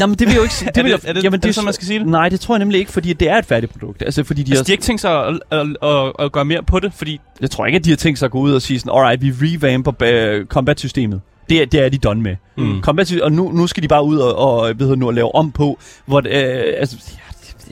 [0.00, 0.68] Jamen, det vil jo ikke sige.
[0.74, 2.06] Er vil det- jeg- er det- jamen, er det sådan, man skal sige det?
[2.08, 4.02] Nej, det tror jeg nemlig ikke, fordi det er et færdigt produkt.
[4.02, 6.44] Altså, fordi de Altså, har, de har ikke tænkt sig at, at, at, at gøre
[6.44, 8.52] mere på det, fordi jeg tror ikke, at de har tænkt sig at gå ud
[8.52, 9.92] og sige sådan, alright, vi revamper
[10.40, 11.20] uh, combat-systemet.
[11.48, 12.36] Det, er- det er de done med.
[12.56, 12.80] Mm.
[12.82, 15.34] Combat og nu, nu skal de bare ud og, og ved du, nu at lave
[15.34, 16.96] om på, hvor det, øh, altså,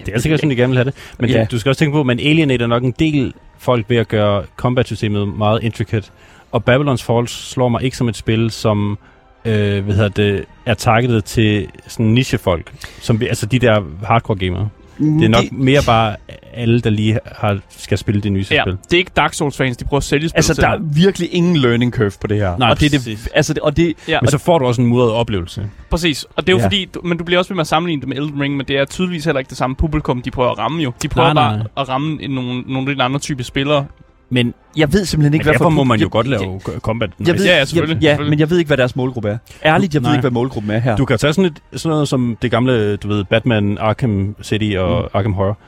[0.06, 0.94] Det er sikkert sådan, de gerne vil have det.
[1.18, 1.44] Men Ja.
[1.50, 4.44] du skal også tænke på, at man alienater nok en del folk ved at gøre
[4.56, 6.10] combat-systemet meget intricate.
[6.52, 8.98] Og Babylon's Fall slår mig ikke som et spil, som
[9.44, 12.72] øh, hvad hedder det, er targetet til sådan nichefolk.
[13.00, 14.68] Som, altså de der hardcore gamere.
[14.98, 16.16] Det er nok det- mere bare
[16.54, 18.72] alle, der lige har, skal spille det nye ja, spil.
[18.84, 21.34] det er ikke Dark Souls fans, de prøver at sælge spillet Altså, der er virkelig
[21.34, 22.56] ingen learning curve på det her.
[22.58, 24.82] Nej, og det er det, altså, det, og det, Ja, Men så får du også
[24.82, 25.70] en mudret oplevelse.
[25.90, 26.24] præcis.
[26.36, 26.64] Og det er jo Ja.
[26.66, 28.66] fordi, du, men du bliver også ved med at sammenligne det med Elden Ring, men
[28.68, 30.92] det er tydeligvis heller ikke det samme publikum, de prøver at ramme jo.
[31.02, 31.66] De prøver Nej, bare nej.
[31.76, 33.86] at ramme nogle, nogle lidt andre type spillere.
[34.32, 37.10] Men, jeg ved simpelthen ikke, men derfor for må man jo jeg- godt lave combat.
[37.26, 39.38] Jeg ved, Ja, ja, selvfølgelig, Jeg, ja, men jeg ved ikke, hvad deres målgruppe er.
[39.64, 40.14] Ærligt, jeg ved Nej.
[40.16, 40.96] ikke, hvad målgruppen er her.
[40.96, 44.76] Du kan tage sådan, et, sådan noget som det gamle, du ved, Batman, Arkham City
[44.78, 45.08] og mm.
[45.18, 45.58] Arkham Horror.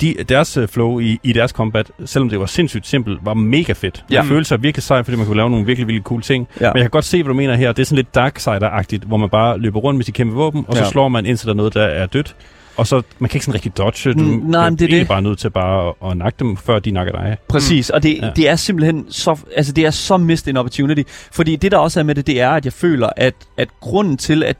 [0.00, 3.72] De, deres øh, flow i, i deres combat, selvom det var sindssygt simpelt, var mega
[3.72, 4.04] fedt.
[4.10, 4.20] Ja.
[4.20, 6.48] Det følte sig virkelig sej, fordi man kunne lave nogle virkelig, virkelig cool ting.
[6.60, 6.66] Ja.
[6.72, 7.72] Men jeg kan godt se, hvad du mener her.
[7.72, 10.76] Det er sådan lidt Darksider-agtigt, hvor man bare løber rundt med sit kæmpe våben, og
[10.76, 10.88] så Ja.
[10.90, 12.36] slår man indtil der er noget, der er dødt.
[12.76, 14.12] Og så, man kan ikke sådan rigtig dodge.
[14.14, 15.08] Du Mm, nej, men det er det.
[15.08, 17.36] bare nødt til bare at, at nakke dem, før de nakker dig.
[17.48, 18.18] Præcis, og det.
[18.22, 18.30] Ja.
[18.36, 21.02] det er simpelthen så, altså det er så missed en opportunity.
[21.32, 24.16] Fordi det, der også er med det, det er, at jeg føler, at, at grunden
[24.16, 24.56] til, at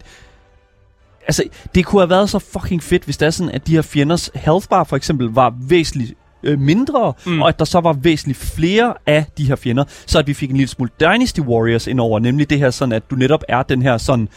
[1.27, 1.43] Altså,
[1.75, 4.31] det kunne have været så fucking fedt, hvis det er sådan, at de her fjenders
[4.35, 7.43] health bar for eksempel var væsentligt øh, mindre, mm.
[7.43, 10.51] Og at der så var væsentligt flere af de her fjender, så at vi fik
[10.51, 13.63] en lille smule Dynasty Warriors ind over, nemlig det her sådan, at du netop er
[13.63, 14.29] den her sådan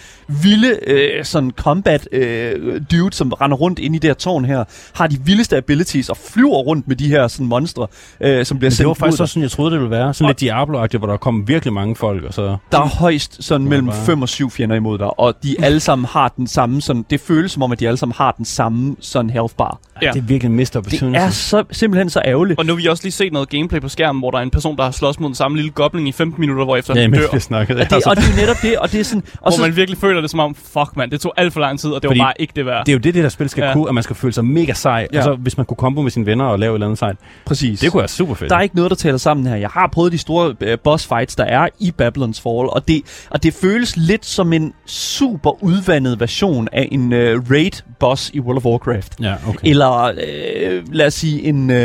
[0.43, 4.63] vilde øh, sådan combat øh, dude, som render rundt ind i det her tårn her,
[4.93, 7.87] har de vildeste abilities og flyver rundt med de her sådan monstre,
[8.21, 10.13] øh, som bliver Men det sendt var faktisk også sådan, jeg troede, det ville være.
[10.13, 12.57] Sådan lidt Diablo-agtigt, hvor der kom virkelig mange folk, og så...
[12.71, 15.79] Der er højst sådan mellem bare- 5 og 7 fjender imod dig, og de alle
[15.79, 18.45] sammen har den samme sådan, det føles som om, at de alle sammen har den
[18.45, 19.79] samme sådan health bar.
[20.01, 20.11] Ja.
[20.11, 22.60] Det er virkelig missed Det er så, simpelthen så ærgerligt.
[22.60, 24.49] Og nu har vi også lige set noget gameplay på skærmen, hvor der er en
[24.49, 27.01] person, der har slås mod den samme lille goblin i 15 minutter, hvor efter Ja,
[27.01, 27.27] han dør.
[27.34, 27.79] vi snakkede.
[27.81, 29.23] Og det, og det er netop det, og det er sådan...
[29.41, 31.60] Og Hvor så, man virkelig føler det som om, fuck mand, det tog alt for
[31.60, 32.86] lang tid, og det Fordi var bare ikke det værd.
[32.86, 33.73] Det er jo det, det der spil skal Ja.
[33.73, 35.08] kunne, at man skal føle sig mega sej.
[35.13, 35.17] Ja.
[35.17, 35.19] Ja.
[35.19, 37.15] Og så hvis man kunne kombo med sine venner og lave et eller andet sejt.
[37.45, 37.79] præcis.
[37.79, 38.49] Det kunne være super fedt.
[38.49, 39.55] Der er ikke noget, der taler sammen her.
[39.55, 43.01] Jeg har prøvet de store uh, boss fights, der er i Babylon's Fall, og det,
[43.29, 47.19] og det føles lidt som en super udvandet version af en uh,
[47.51, 49.13] raid-boss i World of Warcraft.
[49.21, 49.60] Ja, okay.
[49.69, 51.84] Eller øh, lad os sige en, øh,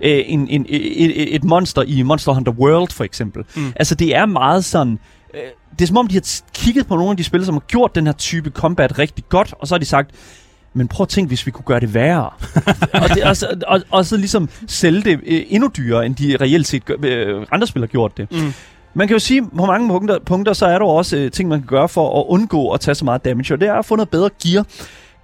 [0.00, 3.44] øh, en, en, et, et monster i Monster Hunter World for eksempel.
[3.56, 3.72] Mm.
[3.76, 4.98] Altså det er meget sådan...
[5.34, 5.40] Øh,
[5.72, 7.94] det er som om, de har kigget på nogle af de spil, som har gjort
[7.94, 10.10] den her type combat rigtig godt, og så har de sagt,
[10.74, 12.30] men prøv at tænke, hvis vi kunne gøre det værre.
[13.02, 16.36] og, det, og, så, og, og så ligesom sælge det øh, endnu dyrere, end de
[16.40, 18.32] reelt set gør, øh, andre spil har gjort det.
[18.32, 18.52] Mm.
[18.94, 21.48] Man kan jo sige, på mange punkter, punkter så er der jo også øh, ting,
[21.48, 23.84] man kan gøre for at undgå at tage så meget damage, og det er at
[23.84, 24.66] få noget bedre gear.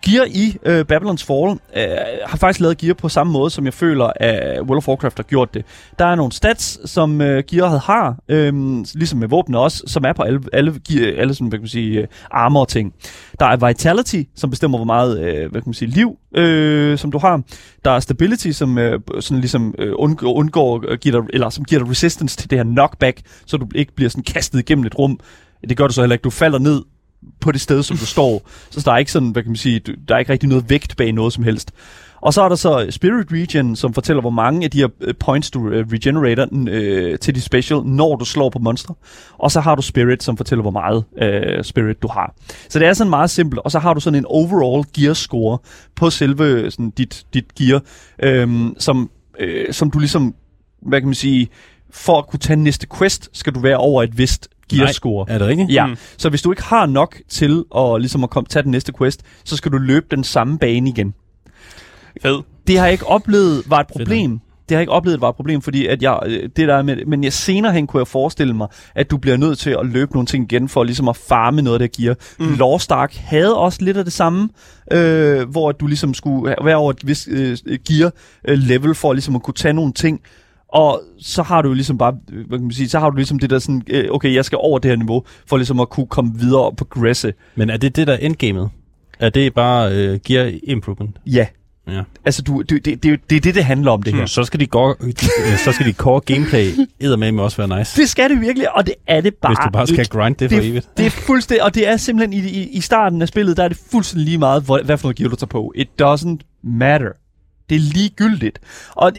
[0.02, 1.82] Gear i øh, Babylon's Fall øh,
[2.26, 5.22] har faktisk lavet gear på samme måde, som jeg føler, at World of Warcraft har
[5.22, 5.64] gjort det.
[5.98, 8.52] Der er nogle stats, som øh, gearet har, øh,
[8.94, 11.68] ligesom med våbne også, som er på alle, alle, gear, alle sådan, hvad kan man
[11.68, 12.94] sige, øh, armor ting.
[13.40, 17.12] Der er Vitality, som bestemmer, hvor meget øh, hvad kan man sige, liv, øh, som
[17.12, 17.42] du har.
[17.84, 21.82] Der er Stability, som øh, sådan ligesom øh, undgår, undgår giver dig, eller som giver
[21.82, 25.20] dig resistance til det her knockback, så du ikke bliver sådan kastet igennem et rum.
[25.68, 26.22] Det gør du så heller ikke.
[26.22, 26.82] Du falder ned
[27.40, 28.48] på det sted, som du står.
[28.70, 30.96] Så der er ikke sådan, hvad kan man sige, der er ikke rigtig noget vægt
[30.96, 31.72] bag noget som helst.
[32.20, 35.14] Og så er der så Spirit Regen, som fortæller, hvor mange af de her øh,
[35.20, 38.94] points, du øh, regenerater øh, til de special, når du slår på monstre.
[39.38, 42.34] Og så har du Spirit, som fortæller, hvor meget øh, Spirit du har.
[42.68, 43.60] Så det er sådan meget simpelt.
[43.60, 45.58] Og så har du sådan en overall gear score
[45.96, 47.82] på selve sådan, dit, dit gear,
[48.22, 50.34] øh, som, øh, som du ligesom,
[50.82, 51.48] hvad kan man sige,
[51.90, 54.92] for at kunne tage næste quest, skal du være over et vist gear Nej.
[55.28, 55.70] Er det rigtigt?
[55.72, 55.96] Ja, Mm.
[56.16, 59.22] så hvis du ikke har nok til at, ligesom at komme, tage den næste quest,
[59.44, 61.14] så skal du løbe den samme bane igen.
[62.22, 62.38] Fed.
[62.66, 64.30] Det har jeg ikke oplevet var et problem.
[64.68, 66.82] det har jeg ikke oplevet, var et problem, fordi at jeg, øh, det der er
[66.82, 69.86] med, men jeg senere hen kunne jeg forestille mig, at du bliver nødt til at
[69.86, 72.16] løbe nogle ting igen, for ligesom at farme noget af det gear.
[72.38, 72.54] Mm.
[72.54, 74.48] Lost Ark havde også lidt af det samme,
[74.92, 78.12] øh, hvor du ligesom skulle være over et vis øh, gear
[78.48, 80.20] øh, level, for ligesom at kunne tage nogle ting,
[80.72, 83.16] og så har du jo ligesom bare, øh, hvad kan man sige, så har du
[83.16, 85.88] ligesom det der sådan, øh, okay, jeg skal over det her niveau, for ligesom at
[85.88, 87.32] kunne komme videre og progresse.
[87.54, 88.70] Men er det det, der er endgamet?
[89.20, 91.16] Er det bare øh, gear improvement?
[91.26, 91.46] Ja.
[91.88, 92.02] Ja.
[92.24, 94.20] Altså, du, det, det, det, det er det, det handler om, det her.
[94.20, 94.26] Hmm.
[94.26, 95.12] Så skal de, gå, øh,
[95.64, 96.66] så skal de core gameplay
[97.00, 98.00] eddermame også være nice.
[98.00, 100.10] Det skal det virkelig, og det er det bare Hvis du bare skal ikke.
[100.10, 100.88] grind det for evigt.
[100.96, 103.68] Det, er fuldstændig, og det er simpelthen i, i, i starten af spillet, der er
[103.68, 105.72] det fuldstændig lige meget, hvor, hvad for noget gear du tager på.
[105.76, 107.12] It doesn't matter.
[107.70, 108.58] Det er ligegyldigt.
[108.90, 109.12] Og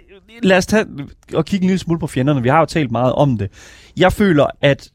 [0.43, 0.85] lad os tage
[1.33, 2.41] og kigge en lille smule på fjenderne.
[2.43, 3.49] Vi har jo talt meget om det.
[3.97, 4.89] Jeg føler, at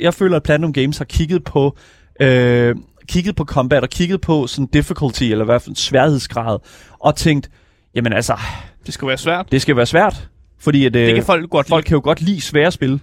[0.00, 1.76] jeg føler, at Platinum Games har kigget på
[2.20, 2.76] øh,
[3.08, 6.58] kigget på combat og kigget på sådan difficulty, eller hvad for en sværhedsgrad,
[6.98, 7.50] og tænkt,
[7.94, 8.36] jamen altså,
[8.86, 9.52] Det skal være svært.
[9.52, 10.28] det skal være svært.
[10.60, 13.00] Fordi at, Det øh, kan folk godt folk kan jo godt lide svære spil.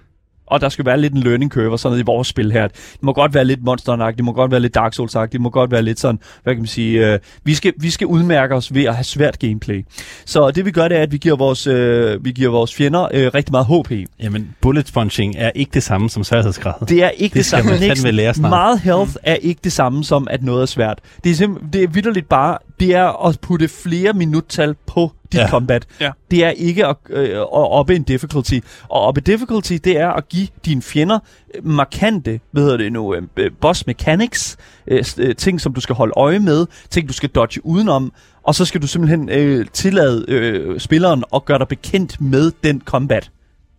[0.49, 2.67] Og der skal være lidt en learning curve og sådan noget i vores spil her.
[2.67, 5.49] Det må godt være lidt monster det må godt være lidt Dark souls det må
[5.49, 8.73] godt være lidt sådan, hvad kan man sige, øh, vi, skal, vi skal udmærke os
[8.73, 9.85] ved at have svært gameplay.
[10.25, 13.07] Så det vi gør, det er, at vi giver vores, øh, vi giver vores fjender
[13.13, 13.91] øh, rigtig meget HP.
[14.23, 16.85] Jamen, bullet punching er ikke det samme som sværhedsgrad.
[16.87, 17.71] Det er ikke det, Det samme.
[18.03, 18.49] man lære snart.
[18.49, 20.99] Meget health er ikke det samme som, at noget er svært.
[21.23, 25.39] Det er, simpel, det er vidderligt bare, det er at putte flere minuttal på dit
[25.39, 25.49] Ja.
[25.49, 25.87] combat.
[26.01, 26.11] Ja.
[26.31, 28.59] Det er ikke at, øh, at oppe en difficulty.
[28.89, 31.19] Og oppe difficulty, det er at give dine fjender
[31.55, 35.95] øh, markante, hvad hedder det nu, øh, boss mechanics, øh, øh, ting, som du skal
[35.95, 38.11] holde øje med, ting, du skal dodge udenom,
[38.43, 42.81] og så skal du simpelthen øh, tillade øh, spilleren at gøre dig bekendt med den
[42.85, 43.31] combat.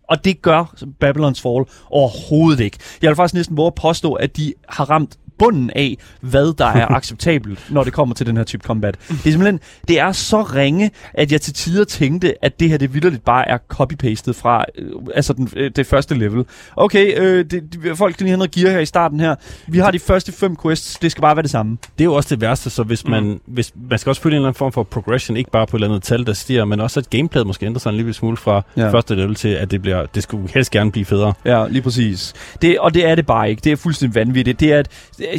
[0.09, 0.63] Og det gør
[1.03, 2.77] Babylon's Fall overhovedet ikke.
[3.01, 6.65] Jeg vil faktisk næsten våge at påstå, at de har ramt bunden af, hvad der
[6.65, 8.97] er acceptabelt, når det kommer til den her type combat.
[9.07, 12.77] Det er simpelthen, det er så ringe, at jeg til tider tænkte, at det her,
[12.77, 16.45] det vildt bare er copy-pastet fra øh, altså den, øh, det første level.
[16.75, 19.35] Okay, øh, det, de, folk skal lige have noget gear her i starten her.
[19.67, 21.77] Vi har de første fem quests, det skal bare være det samme.
[21.97, 23.39] Det er jo også det værste, så hvis man, mm.
[23.45, 25.79] hvis, man skal også følge en eller anden form for progression, ikke bare på et
[25.79, 28.37] eller andet tal, der stiger, men også at gameplayet måske ændrer sig en lille smule
[28.37, 28.89] fra ja.
[28.89, 31.33] første level til, at det, bliver, det skulle helst gerne blive federe.
[31.45, 32.33] Ja, lige præcis.
[32.61, 33.61] Det, og det er det bare ikke.
[33.63, 34.59] Det er fuldstændig vanvittigt.
[34.59, 34.89] Det er, at,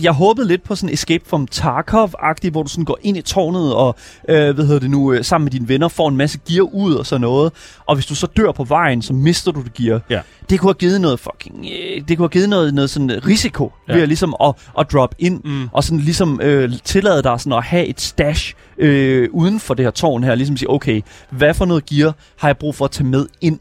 [0.03, 3.75] jeg håbede lidt på sådan Escape from Tarkov-agtigt, hvor du sådan går ind i tårnet
[3.75, 3.97] og,
[4.29, 6.95] øh, hvad hedder det nu, øh, sammen med dine venner får en masse gear ud
[6.95, 7.53] og sådan noget.
[7.87, 10.01] Og hvis du så dør på vejen, så mister du det gear.
[10.11, 10.21] Ja.
[10.51, 13.73] Det kunne have givet noget fucking, øh, det kunne have givet noget, noget sådan risiko.
[13.89, 13.95] Ja.
[13.95, 15.69] ved at ligesom at, at drop ind Mm.
[15.73, 19.85] og sådan ligesom øh, tillade dig sådan at have et stash øh, uden for det
[19.85, 21.01] her tårn her, ligesom sige, okay,
[21.31, 23.59] hvad for noget gear har jeg brug for at tage med ind?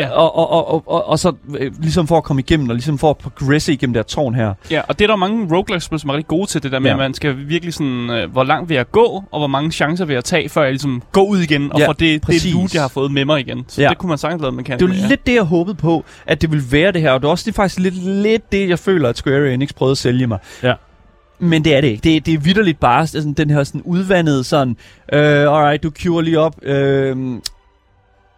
[0.00, 0.10] Ja.
[0.10, 2.98] og, og, og, og, og, og så øh, ligesom for at komme igennem, og ligesom
[2.98, 4.54] for at progresse igennem det her tårn her.
[4.70, 6.90] Ja, og det er der mange roguelike-spil, som er rigtig gode til, det der med,
[6.90, 6.94] Ja.
[6.94, 10.04] at man skal virkelig sådan, øh, hvor langt vil jeg gå, og hvor mange chancer
[10.04, 12.74] vil jeg tage, før jeg ligesom går ud igen, og Ja, får det, det loot,
[12.74, 13.64] jeg har fået med mig igen.
[13.68, 13.88] Så Ja.
[13.88, 15.08] det kunne man sagtens lave en mekanik Det var med, ja.
[15.08, 17.42] lidt det, jeg håbede på, at det ville være det her, og det er også
[17.44, 20.38] det er faktisk lidt, lidt det, jeg føler, at Square Enix prøvede at sælge mig.
[20.62, 20.72] Ja.
[21.38, 22.00] Men det er det ikke.
[22.14, 24.76] Det, det er vidderligt bare sådan, den her sådan udvandede sådan,
[25.12, 27.16] øh, alright, du queuer lige op, øh,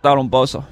[0.02, 0.62] der er nogle bosser.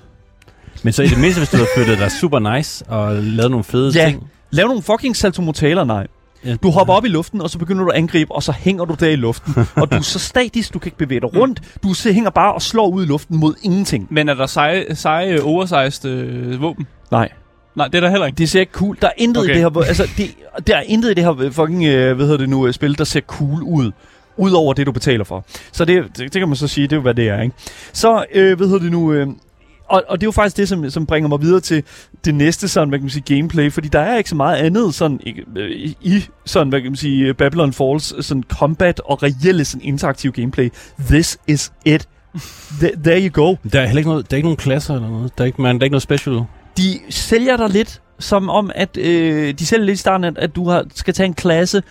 [0.82, 3.64] Men så i det mindste, hvis du havde flyttet dig super nice og lavet nogle
[3.64, 4.04] fede Ja.
[4.08, 4.30] ting.
[4.50, 6.06] Lav nogle fucking saltomortaler, nej.
[6.44, 6.56] Ja.
[6.62, 8.96] Du hopper op i luften, og så begynder du at angribe, og så hænger du
[9.00, 9.54] der i luften.
[9.76, 11.60] og du er så statisk, du kan ikke bevæge dig rundt.
[11.82, 14.06] Du se- hænger bare og slår ud i luften mod ingenting.
[14.10, 16.86] Men er der seje, seje oversized øh, våben?
[17.10, 17.28] Nej.
[17.74, 18.36] Nej, det er der heller ikke.
[18.36, 18.96] Det ser ikke cool.
[19.02, 19.50] Der er intet okay.
[19.50, 20.34] i det her, altså, det,
[20.66, 23.04] der er intet i det her fucking, øh, hvad hedder det nu, øh, spil, der
[23.04, 23.90] ser cool ud.
[24.36, 25.44] Udover det, du betaler for.
[25.72, 27.54] Så det, det, det kan man så sige, det er jo, hvad det er, ikke?
[27.92, 29.26] Så, øh, hvad hedder det nu, øh,
[29.94, 31.82] og, og det er jo faktisk det, som, som bringer mig videre til
[32.24, 34.94] det næste sådan, hvad kan man sige, gameplay, fordi der er ikke så meget andet
[34.94, 39.64] sådan, ikke, øh, i, sådan, hvad kan man sige, Babylon Falls sådan combat og reelle
[39.64, 40.70] sådan interaktiv gameplay.
[41.08, 42.08] This is it.
[42.36, 43.54] Th- there you go.
[43.72, 45.38] Der er heller ikke, noget, der er ikke nogen klasser eller noget.
[45.38, 46.42] Der er ikke, man, der er ikke noget special.
[46.76, 50.56] de sælger dig lidt som om, at øh, de sælger lidt i starten, at, at
[50.56, 51.82] du har, skal tage en klasse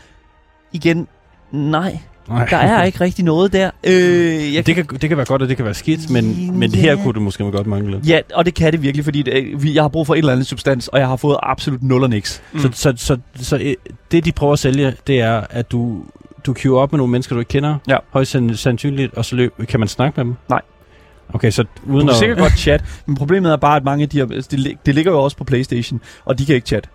[0.74, 1.08] igen.
[1.52, 2.46] Nej, Nej.
[2.46, 3.72] der er ikke rigtig noget der.
[3.84, 6.76] Øh, jeg, Det kan, det kan være godt, og det kan være skidt, men, men
[6.76, 8.08] her kunne det måske godt mangle lidt.
[8.08, 10.32] Ja, og det kan det virkelig, fordi det, vi- jeg har brug for et eller
[10.32, 12.42] andet substans, og jeg har fået absolut nul og niks.
[12.54, 12.60] Mm.
[12.60, 13.74] Så, så, så, så øh,
[14.12, 16.04] det, de prøver at sælge, det er, at du,
[16.46, 17.98] du queuer op med nogle mennesker, du ikke kender, Ja.
[18.10, 20.36] højst sand- sandsynligt, og så løb, kan man snakke med dem?
[20.50, 20.62] Nej.
[21.34, 22.16] Okay, så Du uden kan at...
[22.16, 25.12] sikkert godt chat, men problemet er bare, at mange af de her, det, det ligger
[25.12, 26.90] jo også på Playstation, og de kan ikke chat.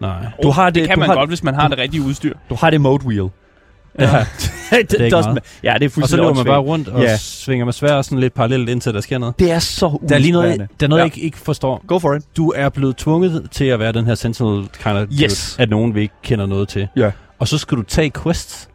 [0.00, 0.26] Nej.
[0.42, 2.34] Du har det, det kan du man har, godt, hvis man har det rigtige udstyr.
[2.50, 3.28] Du har det mode wheel.
[3.98, 4.06] Ja.
[4.70, 5.38] det, ikke doesn't meget.
[5.38, 7.16] ma- Ja, det er Og så fuldstændig løber man bare rundt og Ja.
[7.16, 9.38] svinger med svær sådan lidt parallelt, indtil der sker noget.
[9.38, 11.04] Det er så Der er lige noget, der er noget Ja.
[11.04, 11.84] jeg ikke, ikke forstår.
[11.86, 12.22] Go for it.
[12.36, 15.54] Du er blevet tvunget til at være den her sentinel kind of Yes.
[15.56, 16.88] dude, at nogen vi ikke kender noget til.
[16.96, 17.10] Ja.
[17.38, 18.68] Og så skal du tage quests.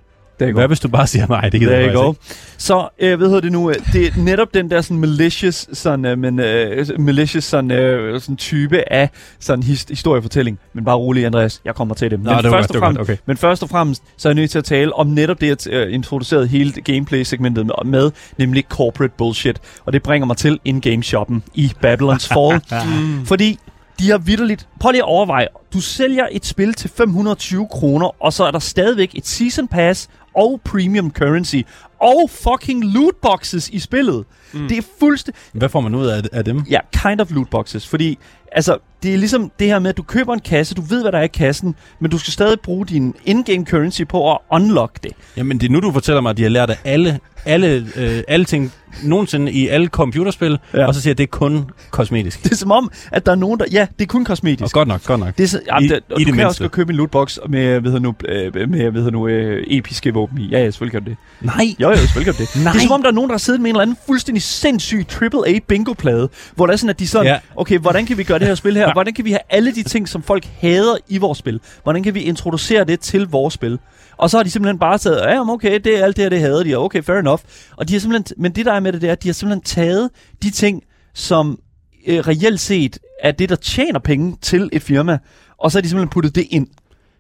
[0.48, 1.50] You Hvad hvis du bare siger nej?
[1.50, 2.22] Det gider jeg faktisk
[2.58, 3.74] Så, øh, hvad hedder det nu?
[3.94, 8.38] Det er netop den der sådan malicious, sådan, øh, men, øh, malicious sådan, øh, sådan
[8.38, 10.60] type af sådan his, historiefortælling.
[10.74, 11.62] Men bare rolig, Andreas.
[11.66, 12.20] Jeg kommer til det.
[12.20, 13.18] Nå, men, det først godt, det fremmest, okay.
[13.26, 15.74] men først og fremmest, så er jeg nødt til at tale om netop det, jeg
[15.74, 19.58] øh, introducerede hele gameplay-segmentet med, med, nemlig corporate bullshit.
[19.86, 22.62] Og det bringer mig til in-game shoppen i Babylon's Fall.
[22.86, 23.26] Mm.
[23.26, 23.60] Fordi
[24.00, 24.68] de har vidderligt...
[24.80, 25.48] Prøv lige at overveje.
[25.74, 30.10] Du sælger et spil til 520 kroner, og så er der stadigvæk et season pass
[30.40, 31.56] og premium currency
[32.02, 34.26] og fucking lootboxes i spillet.
[34.54, 34.68] Mm.
[34.68, 35.42] Det er fuldstændig...
[35.54, 36.64] Hvad får man ud af, af dem?
[36.70, 38.18] Ja, kind of lootboxes, fordi
[38.52, 41.12] altså, det er ligesom det her med, at du køber en kasse, du ved, hvad
[41.12, 45.04] der er i kassen, men du skal stadig bruge din in-game currency på at unlock
[45.04, 45.12] det.
[45.38, 48.24] Jamen, det er nu, du fortæller mig, at de har lært af alle, alle, øh,
[48.28, 48.72] alle ting
[49.04, 50.88] nogensinde i alle computerspil, Ja.
[50.88, 52.40] og så siger at det er kun kosmetisk.
[52.44, 53.66] Det er som om, at der er nogen, der...
[53.72, 54.74] Ja, det er kun Og kosmetisk.
[54.74, 55.38] godt nok, godt nok.
[55.38, 56.46] Det er så, ja, I- det, i og det du kan mindste.
[56.64, 60.48] også købe en lootbox med, ved nu, øh, med ved nu, øh, episke våben i.
[60.50, 61.18] Ja, ja, selvfølgelig kan det.
[61.42, 61.76] Nej!
[61.82, 62.56] Jo, jo, selvfølgelig kan det.
[62.64, 62.72] Nej.
[62.74, 64.42] Det er som om, der er nogen, der har siddet med en eller anden fuldstændig
[64.44, 67.28] sindssyg AAA bingo-plade, hvor der er sådan, at de sådan.
[67.28, 67.38] Ja.
[67.56, 68.94] okay, hvordan kan vi gøre det her spil her?
[68.94, 71.60] Hvordan kan vi have alle de ting, som folk hader i vores spil?
[71.84, 73.80] Hvordan kan vi introducere det til vores spil?
[74.18, 76.40] Og så har de simpelthen bare taget, ja, okay, det er alt det her, det
[76.40, 77.42] hader de, og okay, fair enough.
[77.78, 79.34] Og de har simpelthen, men det der er med det, det er, at de har
[79.34, 80.10] simpelthen taget
[80.44, 81.60] de ting, som
[82.08, 85.18] øh, reelt set er det, der tjener penge til et firma,
[85.58, 86.68] og så har de simpelthen puttet det ind.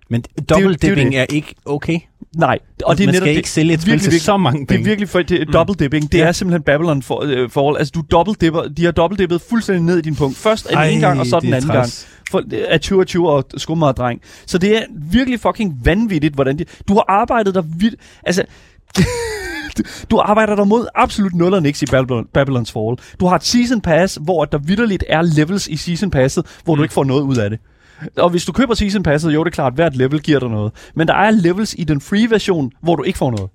[0.09, 1.19] Men dobbeltdipping det.
[1.19, 1.99] er ikke okay.
[2.35, 3.37] Nej, og det er man netop skal det.
[3.37, 4.81] ikke sælge et spil virkelig, til virkelig- så mange Det penge.
[4.81, 6.11] er virkelig for det er double dipping.
[6.11, 6.27] Det Ja.
[6.27, 7.77] er simpelthen Babylon for, øh, forhold.
[7.77, 10.37] Altså du double dipper, de har double dippet fuldstændig ned i din punkt.
[10.37, 12.07] Først den ene gang, og så det den anden træls.
[12.31, 12.31] gang.
[12.31, 14.21] For, er 20 20 og skummer dreng.
[14.45, 16.65] Så det er virkelig fucking vanvittigt, hvordan de...
[16.87, 17.95] Du har arbejdet der vildt...
[18.23, 18.43] Altså...
[20.11, 22.97] du- arbejder der mod absolut nul og niks i Babylon, Babylon's Fall.
[23.19, 26.83] Du har et season pass, hvor der vidderligt er levels i season passet, hvor du
[26.83, 27.59] ikke får noget ud af det.
[28.17, 30.71] Og hvis du køber season passet, jo det er klart, hvert level giver dig noget.
[30.95, 33.49] Men der er levels i den free version, hvor du ikke får noget.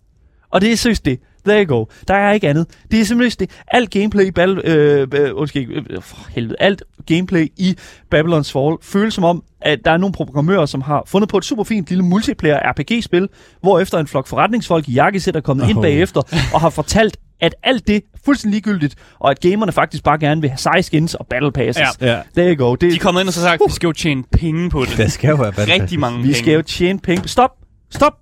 [0.50, 1.18] Og det er seriøst det.
[1.44, 1.84] There you go.
[2.08, 2.66] Der er ikke andet.
[2.90, 3.62] Det er simpelthen det.
[3.68, 4.68] Alt gameplay i Battle...
[4.68, 6.56] Øh, øh, undskyld, øh, for helvede.
[6.60, 7.76] Alt gameplay i
[8.14, 11.44] Babylon's Fall føles som om, at der er nogle programmører, som har fundet på et
[11.44, 13.28] super fint lille multiplayer RPG-spil,
[13.60, 15.70] hvor efter en flok forretningsfolk i jakkesæt er kommet oh.
[15.70, 16.20] ind bagefter
[16.54, 20.40] og har fortalt, at alt det er fuldstændig ligegyldigt, og at gamerne faktisk bare gerne
[20.40, 21.82] vil have seje skins og battle passes.
[22.00, 22.12] Ja.
[22.14, 22.20] Ja.
[22.36, 22.74] There you go.
[22.74, 24.84] Det, De er kommet ind og så sagt, at vi skal jo tjene penge på
[24.84, 24.96] det.
[24.96, 26.34] Der skal jo være battle Rigtig mange Vi penge.
[26.38, 27.28] skal jo tjene penge.
[27.28, 27.50] Stop!
[27.90, 28.12] Stop!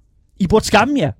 [0.40, 1.12] I burde skamme jer.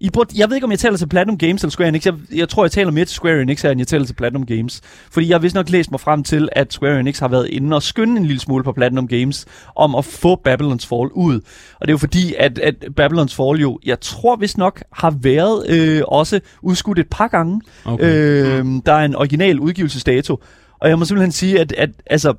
[0.00, 2.06] I burde, jeg ved ikke, om jeg taler til Platinum Games eller Square Enix.
[2.06, 4.46] Jeg, jeg tror, jeg taler mere til Square Enix her, end jeg taler til Platinum
[4.46, 4.80] Games.
[5.10, 7.76] Fordi jeg har vist nok læst mig frem til, at Square Enix har været inde
[7.76, 11.40] og skynde en lille smule på Platinum Games om at få Babylon's Fall ud.
[11.80, 15.10] Og det er jo fordi, at, at Babylon's Fall jo, jeg tror vist nok, har
[15.20, 17.60] været øh, også udskudt et par gange.
[17.84, 18.04] Okay.
[18.04, 20.42] Øh, der er en original udgivelsesdato.
[20.80, 22.34] Og jeg må simpelthen sige, at, at altså,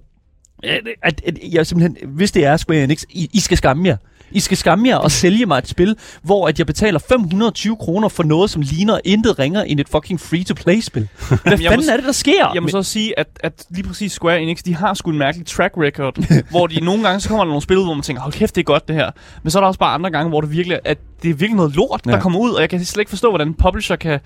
[0.64, 3.98] at, at, at jeg simpelthen, hvis det er Square Enix, I, I skal skamme jer.
[4.32, 8.08] I skal skamme jer og sælge mig et spil, hvor at jeg betaler 520 kroner
[8.10, 11.08] for noget, som ligner intet ringer end et fucking free-to-play-spil.
[11.28, 12.52] Hvad må fanden s- er det, der sker?
[12.54, 15.48] Jeg må så sige, at, at lige præcis Square Enix, de har sgu en mærkelig
[15.48, 18.22] track record, hvor de nogle gange, så kommer der nogle spil ud, hvor man tænker,
[18.22, 19.12] hold kæft, det er godt det her.
[19.44, 21.56] Men så er der også bare andre gange, hvor det virkelig, at det er virkelig
[21.56, 22.12] noget lort, ja.
[22.12, 24.20] Der kommer ud, og jeg kan slet ikke forstå, hvordan en publisher kan,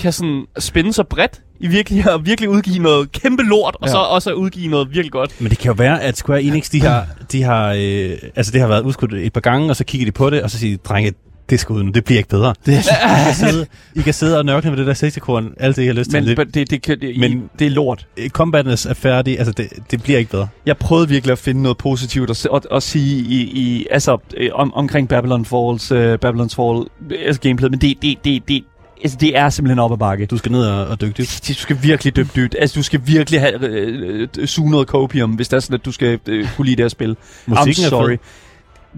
[0.00, 3.92] kan sådan spænde så bredt i virkelig, og virkelig udgive noget kæmpe lort, og Ja.
[3.92, 5.40] så også udgive noget virkelig godt.
[5.40, 8.60] Men det kan jo være, at Square Enix, de har, de har, øh, altså det
[8.60, 10.76] har været udskudt et par gange, og så kigger de på det, og så siger
[10.76, 11.12] de, drenge,
[11.50, 12.54] det skal ud nu, det bliver ikke bedre.
[12.66, 15.76] Det, I, kan sidde, I kan sidde og nørkle med det der 60 korn, alt
[15.76, 16.36] det, I har lyst Men til.
[16.36, 18.06] det, det, det, det, Men- men, det er lort.
[18.16, 20.48] Det, combatness er færdig, altså det, det bliver ikke bedre.
[20.66, 24.50] Jeg prøvede virkelig at finde noget positivt at, at, at sige i, i, altså, øh,
[24.54, 28.64] om, omkring Babylon Falls, uh, Babylon's Fall øh, altså gameplay, men det, det, det, det,
[29.02, 30.26] altså, det er simpelthen op ad bakke.
[30.26, 31.44] Du skal ned og, og dykke dybt.
[31.48, 32.56] Du skal virkelig dybt dybt.
[32.58, 35.84] Altså, du skal virkelig have øh, øh, suge noget copium, hvis det er sådan, at
[35.84, 37.16] du skal øh, kunne lide det her spil.
[37.46, 38.16] Musikken I'm sorry.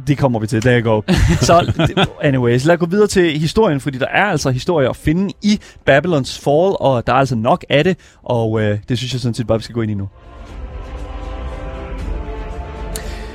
[0.06, 1.04] Det kommer vi til, der går.
[1.44, 1.72] Så,
[2.22, 5.60] anyways, lad os gå videre til historien, fordi der er altså historie at finde i
[5.84, 9.34] Babylons Fall, og der er altså nok af det, og øh, det synes jeg sådan
[9.34, 10.08] set bare, vi skal gå ind i nu.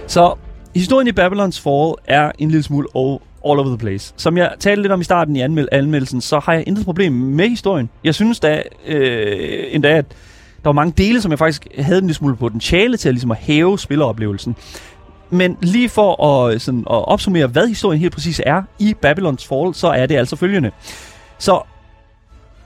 [0.08, 0.36] Så
[0.76, 2.88] historien i Babylons Fall er en lille smule
[3.46, 4.14] all, over the place.
[4.18, 7.14] Som jeg talte lidt om i starten i anmeld- anmeldelsen, så har jeg intet problem
[7.14, 7.90] med historien.
[8.04, 10.06] Jeg synes da øh, endda, at
[10.64, 13.32] der var mange dele, som jeg faktisk havde en lille smule potentiale til at, ligesom
[13.32, 14.56] at hæve spilleroplevelsen.
[15.30, 19.76] Men lige for at, sådan, at opsummere, hvad historien helt præcis er i Babylons Fall,
[19.76, 20.72] så er det altså følgende.
[21.38, 21.62] Så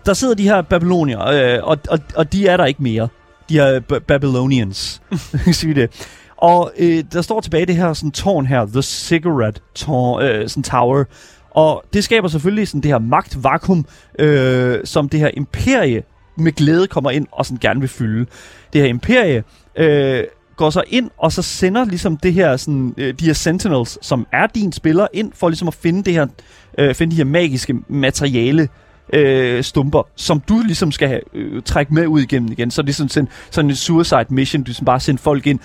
[0.05, 3.07] der sidder de her babylonier, øh, og, og, og de er der ikke mere.
[3.49, 5.01] De her Babylonians,
[5.51, 6.07] siger det.
[6.41, 10.63] Og øh, der står tilbage det her sådan, tårn her, The Cigarette tårn, øh, sådan
[10.63, 11.03] tower.
[11.51, 13.85] Og det skaber selvfølgelig sådan det her magtvakuum,
[14.19, 16.03] øh, som det her imperie
[16.37, 18.25] med glæde kommer ind og sådan gerne vil fylde.
[18.73, 19.43] Det her imperie
[19.75, 20.23] øh,
[20.55, 24.27] går så ind, og så sender ligesom det her, sådan, øh, de her Sentinels, som
[24.31, 26.27] er din spiller, ind for ligesom at finde det her,
[26.77, 28.69] øh, finde de her magiske materiale,
[29.13, 32.71] øh, stumper, som du ligesom skal have, øh, trække med ud igennem igen.
[32.71, 35.59] Så det er sådan, sådan, sådan en suicide mission, du sådan bare sender folk ind,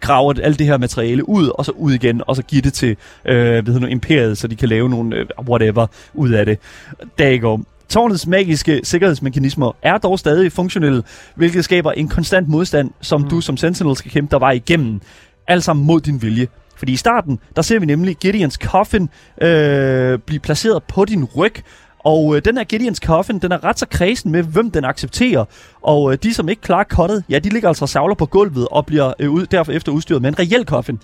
[0.00, 2.96] graver alt det her materiale ud, og så ud igen, og så giver det til
[3.24, 6.58] øh, hedder nu, imperiet, så de kan lave nogle øh, whatever ud af det.
[7.18, 7.66] Daggum.
[7.88, 11.02] Tårnets magiske sikkerhedsmekanismer er dog stadig funktionelle,
[11.34, 13.28] hvilket skaber en konstant modstand, som mm.
[13.28, 15.00] du som Sentinel skal kæmpe dig vej igennem.
[15.48, 16.46] Alt sammen mod din vilje.
[16.76, 19.08] Fordi i starten, der ser vi nemlig Gideons coffin
[19.42, 21.54] øh, blive placeret på din ryg,
[22.04, 25.44] og øh, den her Gideons coffin, den er ret så kredsen med, hvem den accepterer.
[25.82, 28.68] Og øh, de, som ikke klarer kottet, ja, de ligger altså og savler på gulvet
[28.70, 30.98] og bliver øh, ud, derfor efter udstyret med en reel coffin.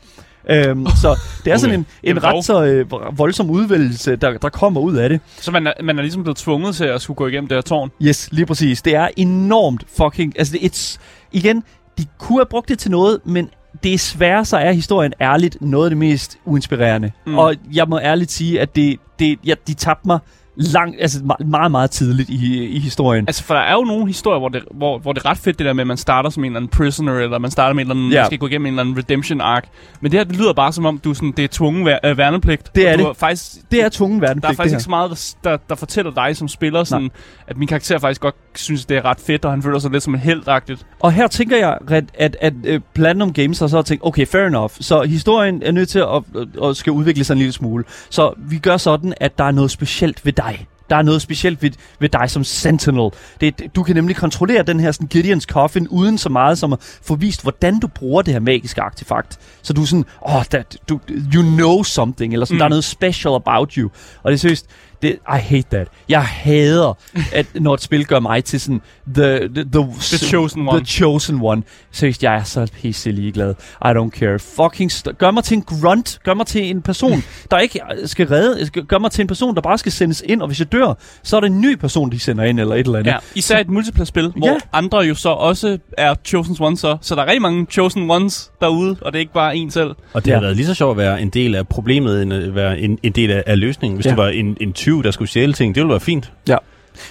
[0.51, 4.49] Øhm, så det er sådan en, en Jamen ret så øh, voldsom udvælgelse, der, der
[4.49, 5.21] kommer ud af det.
[5.37, 7.63] Så man er, man er ligesom blevet tvunget til at skulle gå igennem det her
[7.63, 7.91] tårn.
[8.03, 8.83] Yes, lige præcis.
[8.83, 10.39] Det er enormt fucking...
[10.39, 10.99] Altså, det, it's,
[11.33, 11.65] igen,
[11.99, 13.51] de kunne have brugt det til noget, men
[13.85, 17.13] desværre så er historien ærligt noget af det mest uinspirerende.
[17.27, 17.39] Mm.
[17.39, 20.19] Og jeg må ærligt sige, at det, det, ja, de tabte mig
[20.61, 23.25] langt, altså me- meget, meget tidligt i, i historien.
[23.29, 25.59] Altså, for der er jo nogle historier, hvor det, hvor, hvor det er ret fedt,
[25.59, 27.85] det der med, at man starter som en eller anden prisoner, eller man starter med
[27.85, 28.19] en eller anden, Ja.
[28.21, 29.65] man skal gå igennem en eller anden redemption arc.
[30.01, 31.99] Men det her, det lyder bare som om, du er sådan, det er tvungen vær,
[32.05, 32.75] øh, værnepligt.
[32.75, 33.07] Det er det.
[33.07, 36.37] har faktisk, Det er tvungen der er faktisk ikke så meget, der, der, fortæller dig
[36.37, 37.11] som spiller, sådan,
[37.47, 40.03] at min karakter faktisk godt synes, det er ret fedt, og han føler sig lidt
[40.03, 40.87] som en heldagtigt.
[41.01, 44.47] Og her tænker jeg, at, at, at uh, Platinum Games har så tænkt, okay, fair
[44.47, 44.71] enough.
[44.81, 47.85] Så historien er nødt til at, at, at skal udvikle sig en lille smule.
[48.11, 50.50] Så vi gør sådan, at der er noget specielt ved dig.
[50.91, 51.71] Der er noget specielt ved,
[52.01, 53.11] ved dig som Sentinel.
[53.41, 56.99] Det, du kan nemlig kontrollere den her sådan, Gideons Coffin, uden så meget som at
[57.03, 59.39] få vist, hvordan du bruger det her magiske artefakt.
[59.63, 61.01] Så du er sådan, åh, oh, that, du,
[61.35, 62.57] you know something, eller sådan.
[62.57, 62.59] Mm.
[62.59, 63.91] der er noget special about you.
[64.23, 64.67] Og det er seriøst,
[65.03, 65.89] det, I hate that.
[66.09, 66.99] Jeg hader,
[67.33, 68.81] at når et spil gør mig til sådan,
[69.15, 70.79] the, the, the, The chosen one.
[70.79, 71.63] The chosen one.
[71.93, 73.55] Seriøst, jeg er så pisse ligeglad.
[73.85, 74.39] I don't care.
[74.39, 76.19] Fucking st- gør mig til en grunt.
[76.25, 78.67] Gør mig til en person, der ikke skal redde.
[78.67, 80.43] Skal- Gør mig til en person, der bare skal sendes ind.
[80.43, 82.87] Og hvis jeg dør, så er det en ny person, de sender ind, eller et
[82.87, 83.11] eller andet.
[83.11, 84.55] Ja, især et multiplayer-spil, hvor Ja.
[84.73, 86.97] andre jo så også er Chosen Ones så.
[87.01, 89.91] Så der er rigtig mange Chosen Ones derude, og det er ikke bare en selv.
[90.13, 90.35] Og det Ja.
[90.37, 92.99] har været lige så sjovt at være en del af problemet, end at være en,
[93.03, 93.97] en del af, af løsningen.
[93.97, 94.11] Hvis Ja.
[94.11, 96.33] du var en, en tyv, der skulle stjæle ting, det ville være fint.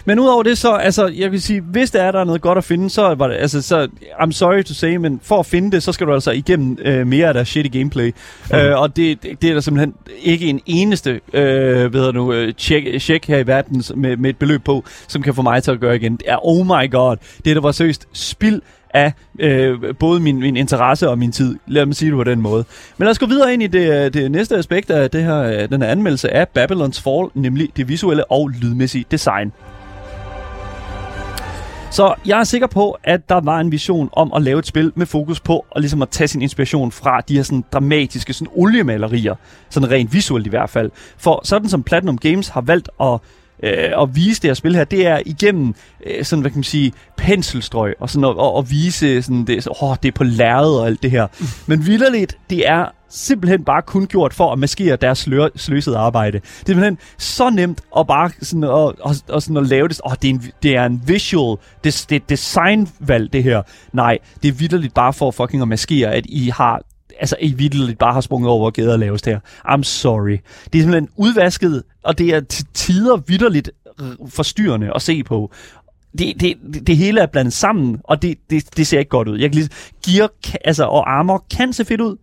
[0.06, 2.58] Men udover det så, altså, jeg vil sige, hvis der er der er noget godt
[2.58, 3.88] at finde, så var det, altså, så,
[4.20, 7.08] I'm sorry to say, men for at finde det, så skal du altså igennem øh,
[7.08, 8.12] mere af der shitty gameplay.
[8.52, 8.58] Mm.
[8.58, 12.34] Øh, og det, det, det er der simpelthen ikke en eneste, øh, hvad hedder nu,
[12.34, 15.64] øh, check, check her i verden med, med et beløb på, som kan få mig
[15.64, 16.12] til at gøre igen.
[16.12, 17.16] Det er, oh my god,
[17.46, 18.62] det der var seriøst spild
[18.94, 21.56] af øh, både min, min interesse og min tid.
[21.68, 22.66] Lad mig sige det på den måde.
[22.98, 25.38] Men lad os gå videre ind i det, øh, det næste aspekt af det her,
[25.38, 29.52] øh, den her anmeldelse af Babylons Fall, nemlig det visuelle og lydmæssige design.
[31.92, 34.92] Så jeg er sikker på, at der var en vision om at lave et spil
[34.96, 38.54] med fokus på og ligesom at tage sin inspiration fra de her sådan dramatiske sådan
[38.56, 39.36] oliemalerier,
[39.70, 40.92] sådan rent visuelt i hvert fald.
[41.18, 43.20] For sådan som Platinum Games har valgt at
[43.64, 46.64] øh, at vise det her spil her, det er igennem øh, sådan, hvad kan man
[46.64, 50.24] sige, penselstrøg, og sådan at, og, og vise sådan, det, så, åh, det er på
[50.24, 51.28] lærred og alt det her.
[51.68, 56.40] Men vilderligt, det er simpelthen bare kun gjort for at maskere deres slør, sløsede arbejde.
[56.40, 60.02] Det er simpelthen så nemt at bare sådan at, og, og sådan at lave det.
[60.06, 63.62] Åh, det, er en, det er en visual, det, det er designvalg, det her.
[63.94, 66.82] Nej, det er vidderligt bare for fucking at maskere, at I har
[67.20, 69.40] altså I vidteligt bare har sprunget over, hvor og laves der.
[69.68, 70.38] I'm sorry.
[70.74, 73.72] Det er simpelthen udvasket, og det er til tider vidderligt
[74.28, 75.52] forstyrrende at se på.
[76.18, 79.28] Det, det, det, det hele er blandet sammen, og det, det, det ser ikke godt
[79.28, 79.40] ud.
[79.40, 79.70] Jeg kan lige,
[80.06, 80.30] gear
[80.66, 82.18] altså, og armor kan se fedt ud,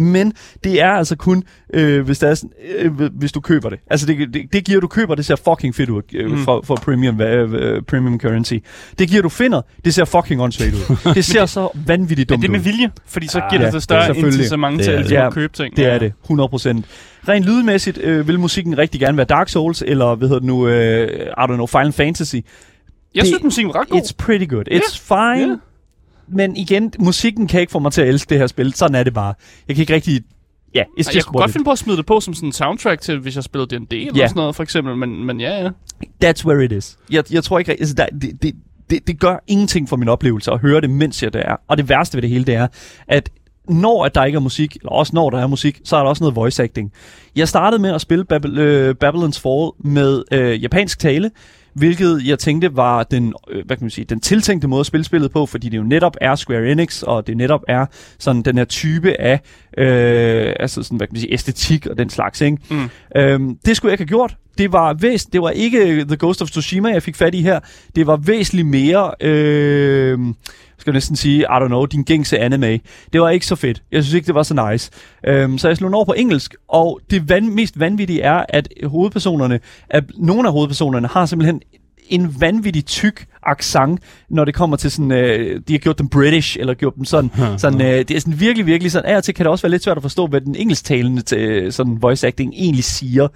[0.00, 0.32] men
[0.64, 1.42] det er altså kun,
[1.74, 3.78] øh, hvis, der er sådan, øh, hvis du køber det.
[3.90, 6.38] Altså det, det, det gear, du køber, det ser fucking fedt ud øh, Mm.
[6.44, 8.54] for, for premium, øh, premium currency.
[8.98, 10.96] Det gear, du finder, det ser fucking åndssvagt ud.
[11.14, 12.56] det ser så vanvittigt dumt det er ud.
[12.56, 15.06] med vilje, fordi så giver ja, det det større incitament Det til at, det.
[15.06, 15.76] ligesom Ja, købe ting.
[15.76, 16.82] Det er det, 100%.
[17.28, 20.68] Rent lydmæssigt øh, vil musikken rigtig gerne være Dark Souls, eller hvad hedder det nu,
[20.68, 22.34] øh, I don't know, Final Fantasy.
[22.34, 22.42] Jeg
[23.14, 24.00] Det- synes, musikken var ret god.
[24.00, 24.64] It's pretty good.
[24.70, 25.48] It's fine.
[25.50, 25.56] ja.
[26.32, 28.74] Men igen, musikken kan ikke få mig til at elske det her spil.
[28.74, 29.34] Sådan er det bare.
[29.68, 30.20] Jeg kan ikke rigtig...
[30.74, 33.00] Ja, yeah, jeg kunne godt finde på at smide det på som sådan en soundtrack
[33.00, 34.26] til, hvis jeg spillede D&D eller Ja.
[34.28, 34.96] sådan noget, for eksempel.
[34.96, 35.70] Men, men ja, ja.
[36.24, 36.98] that's where it is.
[37.10, 37.72] Jeg, jeg tror ikke...
[37.72, 38.54] Altså, der, det, det,
[38.90, 41.56] det, det gør ingenting for min oplevelse at høre det, mens jeg der er.
[41.68, 42.68] Og det værste ved det hele, det er,
[43.08, 43.30] at
[43.68, 46.08] når at der ikke er musik, eller også når der er musik, så er der
[46.08, 46.92] også noget voice acting.
[47.36, 51.30] Jeg startede med at spille Babel, øh, Babylon's Fall med øh, japansk tale,
[51.74, 55.04] hvilket jeg tænkte var den, øh, hvad kan man sige, den tiltænkte måde at spille
[55.04, 57.86] spillet på, fordi det jo netop er Square Enix, og det netop er
[58.18, 59.40] sådan den her type af
[59.78, 62.40] øh, altså sådan, hvad kan man sige, æstetik og den slags.
[62.40, 62.58] Ikke?
[62.70, 62.90] Mm.
[63.16, 64.36] Øhm, det skulle jeg ikke have gjort.
[64.60, 67.60] Det var væs, det var ikke The Ghost of Tsushima, jeg fik fat i her.
[67.96, 70.18] Det var væsentligt mere, øh,
[70.78, 72.80] skal jeg næsten sige, I don't know, din gængse anime.
[73.12, 73.82] Det var ikke så fedt.
[73.92, 74.90] Jeg synes ikke, det var så nice.
[75.26, 78.68] Øhm, så jeg slog den over på engelsk, og det van, mest vanvittige er, at
[78.84, 81.60] hovedpersonerne, at nogle af hovedpersonerne har simpelthen
[82.08, 86.56] en vanvittig tyk accent, når det kommer til sådan, øh, de har gjort dem British,
[86.60, 89.34] eller gjort dem sådan, sådan øh, det er sådan virkelig, virkelig sådan, af og til
[89.34, 92.26] kan det også være lidt svært at forstå, hvad den engelsktalende til, øh, sådan voice
[92.26, 93.28] acting egentlig siger.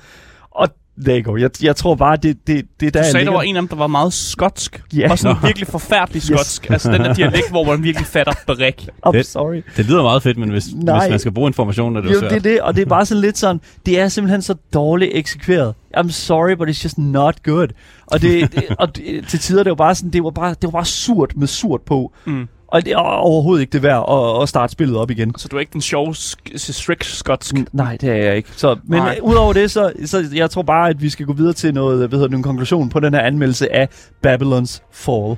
[1.05, 1.37] There you go.
[1.37, 3.63] Jeg, jeg tror bare, det, det, det er der, Du sagde, der var en af
[3.63, 4.83] dem, der var meget skotsk.
[4.97, 5.11] Ja.
[5.11, 6.71] Og sådan virkelig forfærdelig skotsk.
[6.71, 8.89] Altså den der dialekt, hvor man virkelig fatter brik.
[9.07, 9.63] I'm Det- sorry.
[9.77, 10.99] Det lyder meget fedt, men hvis, Nej.
[11.01, 12.31] hvis man skal bruge informationen, er det jo Jo, svært.
[12.31, 15.11] det er det, og det er bare sådan lidt sådan, det er simpelthen så dårligt
[15.15, 15.75] eksekveret.
[15.97, 17.69] I'm sorry, but it's just not good.
[18.07, 20.63] Og, det, det, og det, til tider, det var bare sådan, det var bare, det
[20.63, 22.13] var bare surt med surt på.
[22.25, 22.49] Mm.
[22.75, 24.05] Og det er overhovedet ikke det værd
[24.37, 25.35] at, at starte spillet op igen.
[25.39, 27.55] Så du er ikke den sjove sk- strict skotsk.
[27.55, 28.49] Mm, Nej, det er jeg ikke.
[28.57, 29.19] Så, men Nej.
[29.23, 32.09] udover det, så, så jeg tror bare, at vi skal gå videre til noget, hvad
[32.19, 33.89] hedder det, en konklusion på den her anmeldelse af
[34.23, 35.37] Babylons Fall.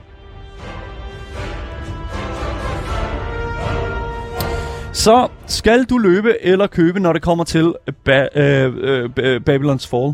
[4.92, 7.74] Så skal du løbe eller købe, når det kommer til
[8.08, 10.12] ba- øh, øh, ba- Babylons Fall?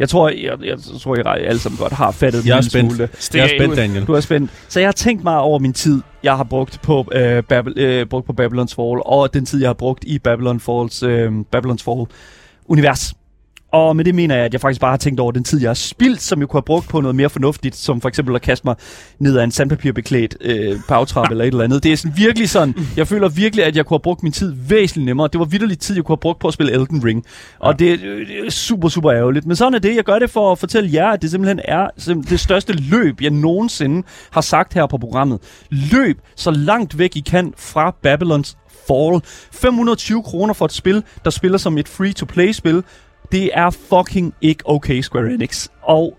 [0.00, 2.92] Jeg tror, jeg, jeg tror, jeg alle sammen godt har fattet Jeg er spændt.
[2.92, 3.08] smule.
[3.34, 3.76] Jeg er spændt.
[3.76, 4.06] Daniel.
[4.06, 4.50] Du er spændt.
[4.68, 8.06] Så jeg har tænkt mig over min tid, jeg har brugt på, øh, Babel, øh,
[8.06, 11.84] brugt på Babylon's Fall, og den tid, jeg har brugt i Babylon Falls, øh, Babylon's
[11.84, 12.06] Fall
[12.66, 13.14] univers.
[13.72, 15.68] Og med det mener jeg, at jeg faktisk bare har tænkt over den tid, jeg
[15.68, 18.42] har spildt, som jeg kunne have brugt på noget mere fornuftigt, som for eksempel at
[18.42, 18.76] kaste mig
[19.18, 21.82] ned ad en sandpapirbeklædt øh, bagtrap eller et eller andet.
[21.82, 24.54] Det er sådan virkelig sådan, jeg føler virkelig, at jeg kunne have brugt min tid
[24.68, 25.28] væsentligt nemmere.
[25.32, 27.24] Det var vidderlig tid, jeg kunne have brugt på at spille Elden Ring.
[27.58, 29.46] Og det, øh, det er super, super ærgerligt.
[29.46, 29.96] Men sådan er det.
[29.96, 31.86] Jeg gør det for at fortælle jer, at det simpelthen er
[32.30, 35.38] det største løb, jeg nogensinde har sagt her på programmet.
[35.70, 38.56] Løb så langt væk I kan fra Babylons
[38.86, 39.20] Fall.
[39.52, 42.84] 520 kroner for et spil, der spiller som et free-to-play-spil.
[43.32, 45.68] Det er fucking ikke okay, Square Enix.
[45.82, 46.16] Og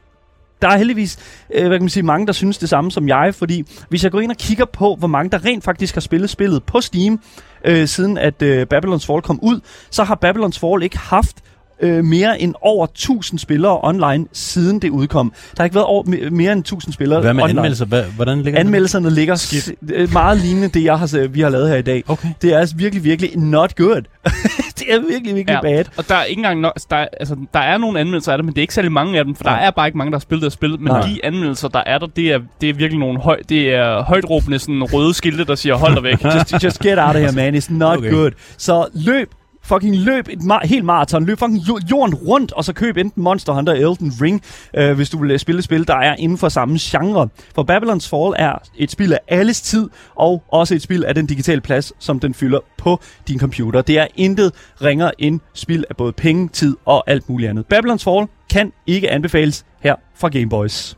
[0.62, 1.18] der er heldigvis
[1.54, 4.12] øh, hvad kan man sige, mange, der synes det samme som jeg, fordi hvis jeg
[4.12, 7.20] går ind og kigger på, hvor mange der rent faktisk har spillet spillet på Steam,
[7.66, 9.60] øh, siden at øh, Babylon's Fall kom ud,
[9.90, 11.38] så har Babylon's Fall ikke haft
[11.82, 15.34] øh, mere end over 1000 spillere online, siden det udkom.
[15.52, 17.60] Der har ikke været over, me- mere end 1000 spillere Hvad med online.
[17.60, 17.86] anmeldelser?
[17.86, 18.60] Hvad, hvordan ligger?
[18.60, 22.04] Anmeldelserne ligger s- øh, meget lignende det, jeg har, vi har lavet her i dag.
[22.08, 22.28] Okay.
[22.42, 24.02] Det er altså virkelig, virkelig not good.
[24.80, 25.62] det er virkelig, virkelig Ja.
[25.62, 25.86] bad.
[25.98, 28.46] Og der er ikke engang nok, der, er, altså, der er nogle anmeldelser af det,
[28.46, 29.54] men det er ikke særlig mange af dem, for Nej.
[29.60, 30.70] der er bare ikke mange, der har spillet det spil.
[30.70, 31.02] Men Nej.
[31.02, 34.30] de anmeldelser, der er der, det er, det er virkelig nogle høj, det er højt
[34.30, 36.24] råbende sådan røde skilte, der siger, hold dig væk.
[36.26, 37.56] just, just get out of here, man.
[37.56, 38.12] It's not okay.
[38.12, 38.32] good.
[38.58, 39.30] Så løb
[39.64, 41.60] fucking løb et ma- helt maraton, løb fucking
[41.92, 44.42] jorden rundt, og så køb enten Monster Hunter eller Elden Ring,
[44.78, 47.30] øh, hvis du vil øh, spille et spil, der er inden for samme genre.
[47.56, 51.26] For Babylon's Fall er et spil af alles tid, og også et spil af den
[51.26, 53.82] digitale plads, som den fylder på din computer.
[53.82, 54.52] Det er intet
[54.82, 57.66] ringer end spil af både penge, tid og alt muligt andet.
[57.74, 60.98] Babylon's Fall kan ikke anbefales her fra Gameboys.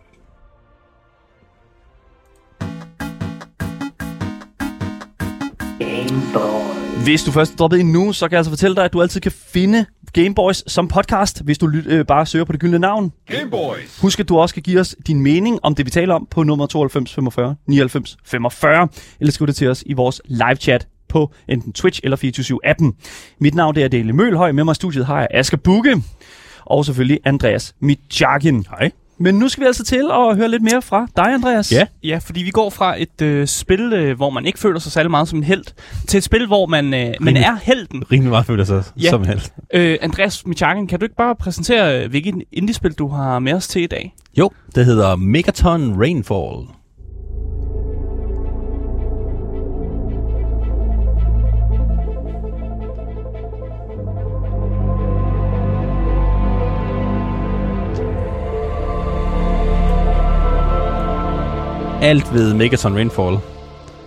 [5.79, 6.72] Game Boy.
[7.03, 9.01] Hvis du først er droppet ind nu, så kan jeg altså fortælle dig, at du
[9.01, 12.79] altid kan finde Gameboys som podcast, hvis du lyt, øh, bare søger på det gyldne
[12.79, 13.11] navn.
[13.27, 13.99] Game Boys.
[14.01, 16.43] Husk, at du også kan give os din mening om det, vi taler om på
[16.43, 18.87] nummer 92 45 99 45.
[19.19, 22.91] Eller skriv det til os i vores live chat på enten Twitch eller 24-7-appen.
[23.39, 24.51] Mit navn det er Dale Mølhøj.
[24.51, 26.03] Med mig i studiet har jeg Asger Bukke.
[26.65, 28.65] Og selvfølgelig Andreas Mitjakin.
[28.69, 28.91] Hej.
[29.23, 31.71] Men nu skal vi altså til at høre lidt mere fra dig, Andreas.
[31.71, 31.85] Ja.
[32.03, 35.11] Ja, fordi vi går fra et øh, spil, øh, hvor man ikke føler sig særlig
[35.11, 35.63] meget som en held,
[36.07, 38.03] til et spil, hvor man, øh, man er helten.
[38.11, 39.09] Rimelig meget føler sig Ja.
[39.09, 39.53] som helt.
[39.73, 43.67] Øh, Andreas Michakken, kan du ikke bare præsentere, øh, hvilket indie-spil du har med os
[43.67, 44.13] til i dag?
[44.37, 46.67] Jo, det hedder Megaton Rainfall.
[62.03, 63.37] Alt ved Megaton Rainfall.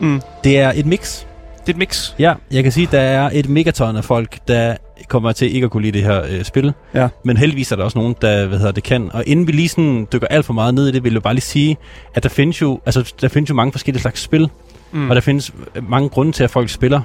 [0.01, 0.21] Mm.
[0.45, 1.25] Det er et mix.
[1.61, 2.15] Det er et mix.
[2.19, 4.77] Ja, jeg kan sige, at der er et megaton af folk, der
[5.09, 6.73] kommer til ikke at kunne lide det her øh, spil.
[6.95, 7.09] Ja.
[7.25, 9.11] Men heldigvis er der også nogen, der hvad hedder, det kan.
[9.13, 11.35] Og inden vi lige sådan dykker alt for meget ned i det, vil jeg bare
[11.35, 11.77] lige sige,
[12.15, 14.49] at der findes jo, altså, der findes jo mange forskellige slags spil.
[14.93, 15.11] Mm.
[15.11, 17.01] Og der findes øh, mange grunde til, at folk spiller.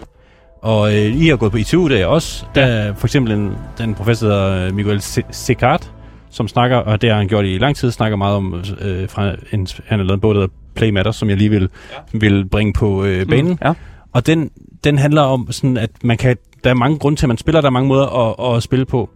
[0.61, 2.45] Og øh, I har gået på ITU, det er også.
[2.55, 5.91] Der er for eksempel en, den professor der øh, Miguel Sikart,
[6.29, 9.35] som snakker, og det har han gjort i lang tid, snakker meget om, øh, fra
[9.51, 12.17] en, han har lavet en bog, der hedder Play Matters, som jeg lige vil, ja.
[12.19, 13.59] vil bringe på øh, banen.
[13.65, 13.74] Ja.
[14.13, 14.51] Og den,
[14.84, 17.61] den handler om, sådan, at man kan, der er mange grunde til, at man spiller.
[17.61, 19.09] Der er mange måder at, at spille på.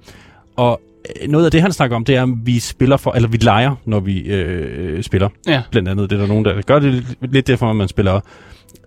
[0.55, 0.81] Og
[1.21, 3.37] øh, noget af det, han snakker om, det er, at vi spiller for, eller vi
[3.37, 5.29] leger, når vi øh, spiller.
[5.47, 5.61] Ja.
[5.71, 6.09] Blandt andet.
[6.09, 8.19] Det er der nogen, der gør det lidt- derfor, at man spiller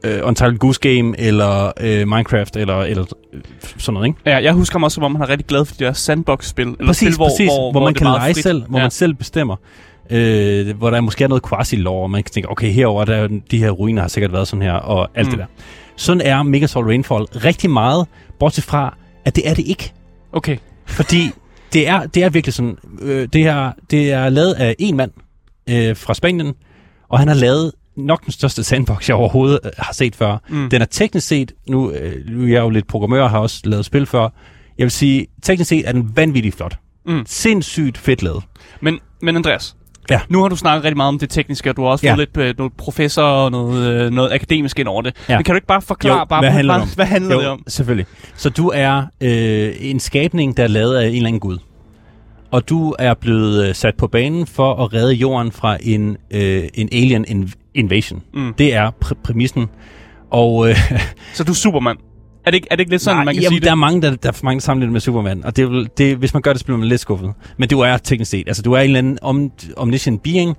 [0.04, 3.40] øh, Untitled Goose Game, eller øh, Minecraft, eller, eller øh,
[3.78, 4.18] sådan noget, ikke?
[4.26, 6.66] Ja, jeg husker mig også, som om han er rigtig glad for de der sandbox-spil.
[6.66, 8.42] Eller præcis, spil, hvor, præcis, hvor, hvor, man det er kan lege frit.
[8.42, 8.84] selv, hvor ja.
[8.84, 9.56] man selv bestemmer.
[10.10, 13.28] Øh, hvor der måske er noget quasi-lore, og man kan tænke, okay, herover der er
[13.50, 15.30] de her ruiner har sikkert været sådan her, og alt Mm.
[15.30, 15.46] det der.
[15.96, 18.06] Sådan er Megasol Rainfall rigtig meget,
[18.38, 19.92] bortset fra, at det er det ikke.
[20.32, 20.56] Okay.
[20.86, 21.30] Fordi
[21.72, 25.10] det er, det er virkelig sådan, øh, det, er, det er lavet af en mand
[25.70, 26.54] øh, fra Spanien,
[27.08, 30.36] og han har lavet nok den største sandbox, jeg overhovedet øh, har set før.
[30.48, 30.70] Mm.
[30.70, 33.60] Den er teknisk set, nu, øh, nu er jeg jo lidt programmør og har også
[33.64, 34.28] lavet spil før,
[34.78, 36.76] jeg vil sige, teknisk set er den vanvittigt flot.
[37.06, 37.22] Mm.
[37.26, 38.42] Sindssygt fedt lavet.
[38.80, 39.76] Men, men Andreas,
[40.10, 40.20] Ja.
[40.28, 42.12] nu har du snakket rigtig meget om det tekniske, og du har også Ja.
[42.12, 45.16] fået lidt øh, noget professor og noget, øh, noget akademisk ind over det.
[45.28, 45.36] Ja.
[45.38, 46.94] Men kan du ikke bare forklare, Jo, bare, hvad handler det bare, om?
[46.94, 47.62] hvad handler det om?
[47.68, 48.06] selvfølgelig.
[48.36, 51.58] Så du er øh, en skabning, der er lavet af en eller anden gud.
[52.50, 56.62] Og du er blevet øh, sat på banen for at redde jorden fra en, øh,
[56.74, 58.22] en alien inv- invasion.
[58.34, 58.54] Mm.
[58.58, 59.66] Det er pr- præmissen.
[60.30, 60.76] Og øh,
[61.34, 61.96] Så du er Superman.
[62.48, 63.70] Er det ikke, er det ikke lidt sådan, nej, man kan jamen, sige der er
[63.70, 63.78] det?
[63.78, 65.44] mange, der, der er mange sammenligner med Superman.
[65.44, 67.32] Og det, er det, hvis man gør det, så bliver man lidt skuffet.
[67.56, 68.48] Men du er teknisk set.
[68.48, 70.56] Altså, du er en eller anden om, omniscient being,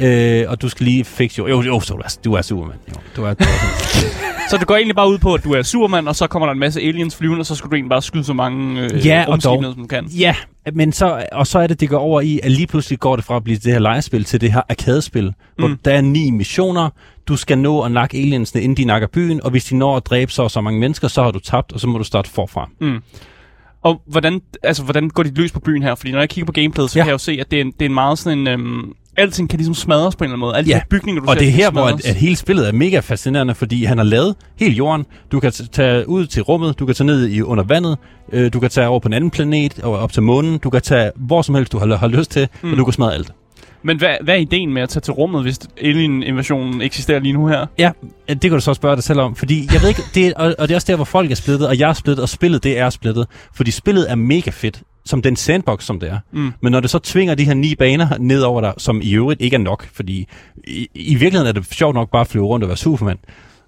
[0.00, 1.46] øh, og du skal lige fikse jo.
[1.48, 2.76] Jo, jo, så du er, du er Superman.
[2.88, 5.62] Jo, du er, du er Så det går egentlig bare ud på, at du er
[5.62, 8.02] Superman, og så kommer der en masse aliens flyvende, og så skal du egentlig bare
[8.02, 9.62] skyde så mange øh, Ja, og dog.
[9.64, 10.06] som du kan.
[10.06, 10.34] Ja,
[10.72, 13.24] men så, og så er det, det går over i, at lige pludselig går det
[13.24, 15.32] fra at blive det her legespil til det her arcade-spil, mm.
[15.58, 16.90] hvor der er ni missioner,
[17.28, 20.06] du skal nå at nakke aliensene, inden de nakker byen, og hvis de når at
[20.06, 22.30] dræbe så og så mange mennesker, så har du tabt, og så må du starte
[22.30, 22.68] forfra.
[22.80, 22.98] Mm.
[23.82, 25.94] Og hvordan, altså, hvordan går de løs på byen her?
[25.94, 27.02] Fordi når jeg kigger på gameplayet, så Ja.
[27.04, 28.46] kan jeg jo se, at det er en, det er en meget sådan en...
[28.48, 30.56] Øhm, alting kan ligesom smadres på en eller anden måde.
[30.56, 30.76] Alle Ja.
[30.76, 32.04] de bygninger, du Og ser, det er her, hvor smadres.
[32.04, 35.06] at, at hele spillet er mega fascinerende, fordi han har lavet hele jorden.
[35.32, 37.98] Du kan tage ud til rummet, du kan tage ned i under vandet,
[38.32, 40.82] øh, du kan tage over på en anden planet og op til månen, du kan
[40.82, 42.66] tage hvor som helst, du har, har lyst til, mm.
[42.68, 42.72] Mm.
[42.72, 43.32] og du kan smadre alt.
[43.82, 47.46] Men hvad, hvad er ideen med at tage til rummet, hvis alien-invasionen eksisterer lige nu
[47.46, 47.66] her?
[47.78, 47.90] Ja,
[48.28, 50.54] det kan du så spørge dig selv om, fordi jeg ved ikke, det er, og,
[50.58, 52.64] og det er også der, hvor folk er splittet, og jeg er splittet, og spillet
[52.64, 56.18] det er splittet, fordi spillet er mega fedt, som den sandbox, som det er.
[56.32, 56.52] Mm.
[56.60, 59.40] Men når det så tvinger de her ni baner ned over dig, som i øvrigt
[59.40, 60.28] ikke er nok, fordi
[60.66, 63.18] i, i virkeligheden er det sjovt nok bare at flyve rundt og være Superman.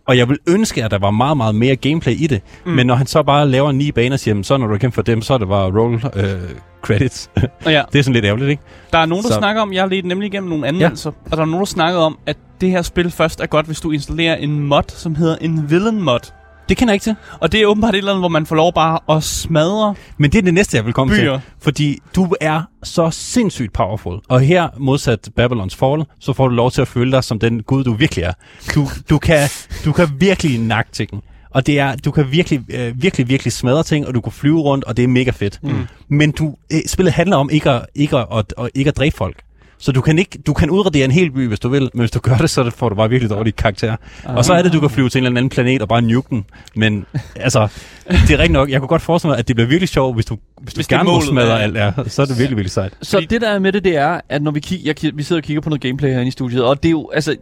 [0.06, 2.40] Og jeg vil ønske, at der var meget, meget mere gameplay i det.
[2.66, 2.72] Mm.
[2.72, 4.94] Men når han så bare laver ni baner, siger, "Jamen, så når du har kæmpet
[4.94, 6.40] for dem, så er det bare roll øh,
[6.82, 7.30] credits.
[7.66, 8.62] Ja, det er sådan lidt ærgerligt, ikke?
[8.92, 11.30] der er nogen, der Så- snakker om, jeg har let nemlig igennem nogle anmeldelser, ja.
[11.30, 13.80] og der er nogen, der snakker om, at det her spil først er godt, hvis
[13.80, 16.32] du installerer en mod, som hedder en villain mod.
[16.72, 17.14] Det kender jeg ikke til.
[17.40, 20.32] Og det er åbenbart et eller andet, hvor man får lov bare at smadre Men
[20.32, 21.38] det er det næste, jeg vil komme byer.
[21.38, 21.40] til.
[21.60, 24.20] Fordi du er så sindssygt powerful.
[24.28, 27.62] Og her, modsat Babylons Fall, så får du lov til at føle dig som den
[27.62, 28.32] gud, du virkelig er.
[28.74, 29.48] Du, du, kan,
[29.84, 31.24] du kan virkelig nakke ting.
[31.50, 34.60] Og det er, du kan virkelig, øh, virkelig, virkelig smadre ting, og du kan flyve
[34.60, 35.58] rundt, og det er mega fedt.
[35.62, 35.86] Mm.
[36.08, 39.16] Men du, øh, spillet handler om ikke at, ikke, at, at, at, ikke at dræbe
[39.16, 39.36] folk.
[39.82, 42.10] Så du kan, ikke, du kan udradere en hel by, hvis du vil, men hvis
[42.10, 43.96] du gør det, så får du bare virkelig dårlig karakter.
[44.24, 46.30] Og så er det, du kan flyve til en eller anden planet og bare nuke
[46.30, 46.44] den.
[46.76, 47.06] Men
[47.36, 47.68] altså,
[48.08, 48.70] det er rigtigt nok.
[48.70, 50.86] Jeg kunne godt forestille mig, at det bliver virkelig sjovt, hvis du, hvis du Hvis
[50.86, 51.76] er gerne må målet, smadre alt.
[51.76, 52.92] Ja, så er det virkelig, virkelig sejt.
[53.02, 55.22] Så Fordi- det der er med det, det er, at når vi, kig, jeg, vi
[55.22, 57.36] sidder og kigger på noget gameplay herinde i studiet, og det er jo, altså,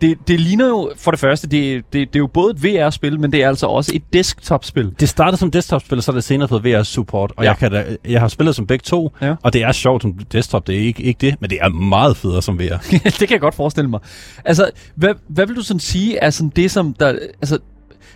[0.00, 3.20] det, det ligner jo, for det første, det, det, det er jo både et VR-spil,
[3.20, 4.92] men det er altså også et desktop-spil.
[5.00, 7.32] Det startede som desktop-spil, og så er det senere fået VR-support.
[7.36, 7.50] Og Ja.
[7.50, 9.34] jeg, kan da, jeg har spillet som begge to, Ja.
[9.42, 12.16] og det er sjovt som desktop, det er ikke, ikke det, men det er meget
[12.16, 12.76] federe som VR.
[13.04, 14.00] det kan jeg godt forestille mig.
[14.44, 17.08] Altså, hvad, hvad vil du sådan sige er sådan det, som der,
[17.40, 17.58] altså,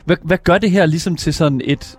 [0.04, 1.96] hvad, hvad gør det her ligesom til sådan et,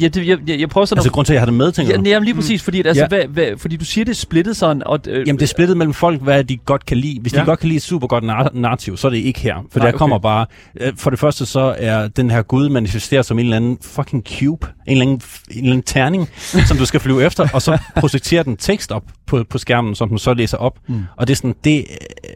[0.00, 1.12] ja, det, jeg, jeg, jeg prøver sådan altså, at...
[1.12, 2.08] grund til, at jeg har det med, tænker Ja, du?
[2.08, 3.08] jamen lige præcis, fordi, at, altså, Ja.
[3.08, 5.00] hvad, hvad, fordi du siger, det er splittet sådan, og...
[5.08, 7.20] Øh, Jamen, det er splittet mellem folk, hvad de godt kan lide.
[7.20, 7.40] Hvis ja.
[7.40, 9.54] De godt kan lide et super godt nar- narrativ, så er det ikke her.
[9.72, 10.22] For Nej, der kommer okay.
[10.22, 10.46] bare...
[10.80, 14.22] øh, For det første, så er den her gud manifesteret som en eller anden fucking
[14.38, 14.66] cube.
[14.86, 15.20] En eller anden,
[15.50, 16.28] en eller anden terning,
[16.68, 20.08] som du skal flyve efter, og så projekterer den tekst op på, på skærmen, som
[20.08, 20.78] den så læser op.
[20.88, 21.02] Mm.
[21.16, 21.78] Og det er sådan, det...
[21.78, 22.30] øh,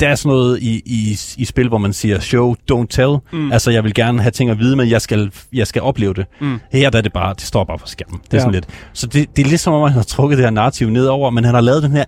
[0.00, 3.16] Der er sådan noget i, i, i spil, hvor man siger, show, don't tell.
[3.32, 3.52] Mm.
[3.52, 6.25] Altså, jeg vil gerne have ting at vide, men jeg skal, jeg skal opleve det.
[6.40, 6.58] Mm.
[6.72, 8.20] Her der er det bare, det står bare på skærmen.
[8.24, 8.40] Det er Ja.
[8.40, 8.66] sådan lidt.
[8.92, 11.44] Så det, det er lidt som om, han har trukket det her narrativ nedover, men
[11.44, 12.04] han har lavet den her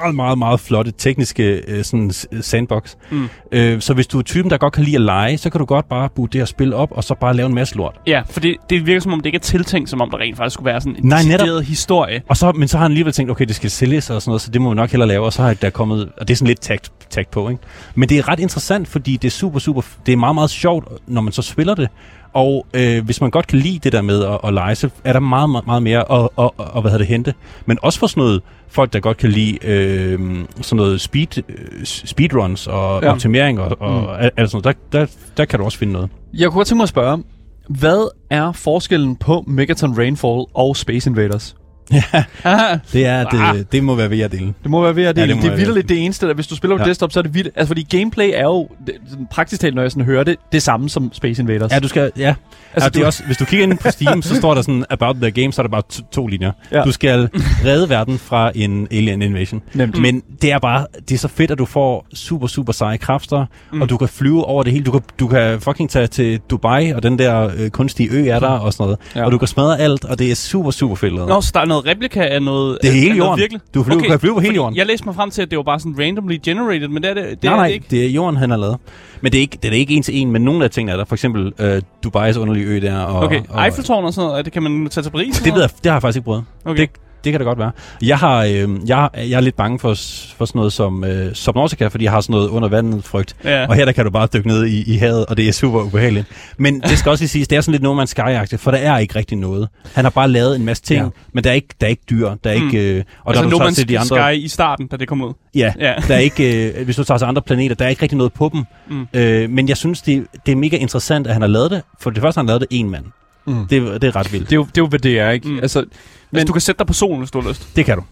[0.00, 2.10] meget, meget, meget flotte tekniske øh, sådan,
[2.40, 2.94] sandbox.
[3.10, 3.28] Mm.
[3.52, 5.64] Øh, så hvis du er typen, der godt kan lide at lege, så kan du
[5.64, 8.00] godt bare boote det her spil op, og så bare lave en masse lort.
[8.06, 10.36] Ja, for det, det virker som om, det ikke er tiltænkt, som om der rent
[10.36, 11.62] faktisk skulle være sådan en Nej, netop.
[11.62, 12.22] historie.
[12.28, 14.42] Og så, men så har han alligevel tænkt, okay, det skal sælges og sådan noget,
[14.42, 16.36] så det må vi nok hellere lave, og så har der kommet, og det er
[16.36, 17.62] sådan lidt tagt, tagt på, ikke?
[17.94, 20.88] Men det er ret interessant, fordi det er super, super, det er meget, meget sjovt,
[21.06, 21.88] når man så spiller det,
[22.32, 25.12] og øh, hvis man godt kan lide det der med at, at lege, så er
[25.12, 27.34] der meget, meget, meget mere at, at, at, at hvad hedder det, hente.
[27.66, 30.18] Men også for sådan noget, folk der godt kan lide øh,
[30.60, 33.06] sådan noget speed, øh, speedruns og Ja.
[33.06, 33.12] ja.
[33.12, 34.08] optimering og, og mm.
[34.18, 35.06] alt, alt sådan noget, der, der,
[35.36, 36.10] der kan du også finde noget.
[36.34, 37.22] Jeg kunne godt tænke mig at spørge,
[37.68, 41.56] hvad er forskellen på Megaton Rainfall og Space Invaders?
[41.92, 42.78] Aha.
[42.92, 44.54] Det, er, det, det må være ved at dele.
[44.62, 46.34] Det må være ved at det, Ja, ja, det det, er vildt det eneste, der,
[46.34, 46.88] hvis du spiller på Ja.
[46.88, 47.48] desktop, så er det vildt.
[47.56, 48.94] Altså, fordi gameplay er jo, det,
[49.30, 51.72] praktisk talt, når jeg sådan hører det, det samme som Space Invaders.
[51.72, 52.34] Ja, du skal, ja.
[52.74, 54.62] Altså, ja, det du- er også, hvis du kigger ind på Steam, så står der
[54.62, 56.52] sådan, about the game, så er der bare to, to linjer.
[56.72, 56.78] Ja.
[56.78, 56.84] Ja.
[56.84, 57.28] Du skal
[57.64, 59.62] redde verden fra en alien invasion.
[59.74, 60.00] Nemt.
[60.00, 63.46] Men det er bare, det er så fedt, at du får super, super seje kræfter,
[63.72, 63.82] Mm.
[63.82, 64.84] og du kan flyve over det hele.
[64.84, 68.38] Du kan, du kan fucking tage til Dubai, og den der øh, kunstige ø er
[68.40, 68.98] der, og sådan noget.
[69.14, 69.20] Ja.
[69.20, 69.26] Ja.
[69.26, 71.14] Og du kan smadre alt, og det er super, super fedt.
[71.14, 72.78] Nå, så der er noget replika af noget...
[72.82, 73.38] Det er hele noget jorden.
[73.40, 73.60] Virkelig?
[73.74, 74.76] Du flyver- kan flyve på hele jorden.
[74.76, 77.14] Jeg læste mig frem til, at det var bare sådan randomly generated, men det er
[77.14, 77.86] det, det, nej, er nej, det ikke.
[77.90, 78.76] det er jorden, han har lavet.
[79.20, 80.96] Men det er ikke, det er ikke en til en, men nogle af tingene er
[80.96, 81.04] der.
[81.04, 82.98] For eksempel øh, Dubais underlige ø der.
[83.00, 85.36] Og, Okay, og, Eiffeltårn og sådan noget, det kan man tage til Paris?
[85.38, 86.44] Det, ved jeg, det har jeg faktisk ikke prøvet.
[86.64, 86.80] Okay.
[86.80, 86.90] Det,
[87.24, 87.70] det kan det godt være.
[88.02, 89.88] Jeg, har, øh, jeg, jeg er lidt bange for,
[90.36, 93.36] for sådan noget som øh, Subnautica, fordi jeg har sådan noget under vandet frygt.
[93.44, 93.66] Ja.
[93.66, 95.80] Og her der kan du bare dykke ned i, i havet, og det er super
[95.82, 96.26] ubehageligt.
[96.58, 98.78] Men det skal også lige siges, det er sådan lidt No Man's sky for der
[98.78, 99.68] er ikke rigtig noget.
[99.94, 101.08] Han har bare lavet en masse ting, Ja.
[101.32, 102.34] men der er ikke, der er ikke dyr.
[102.44, 102.66] Der er Mm.
[102.66, 104.86] ikke, øh, og altså der, No du tager Man's til de andre, Sky i starten,
[104.86, 105.32] da det kom ud.
[105.54, 105.94] Ja, Ja.
[106.08, 108.32] der er ikke, øh, hvis du tager til andre planeter, der er ikke rigtig noget
[108.32, 108.64] på dem.
[108.90, 109.06] Mm.
[109.14, 111.82] Øh, men jeg synes, det, det er mega interessant, at han har lavet det.
[112.00, 113.04] For det første har han lavet det en mand.
[113.46, 113.66] Mm.
[113.70, 114.46] Det, det er ret vildt.
[114.50, 115.48] Det er, jo, det er jo, hvad det er, ikke?
[115.48, 115.58] Mm.
[115.58, 115.84] Altså,
[116.30, 117.68] Men du kan sætte dig på solen, hvis du har lyst.
[117.76, 118.02] Det kan du.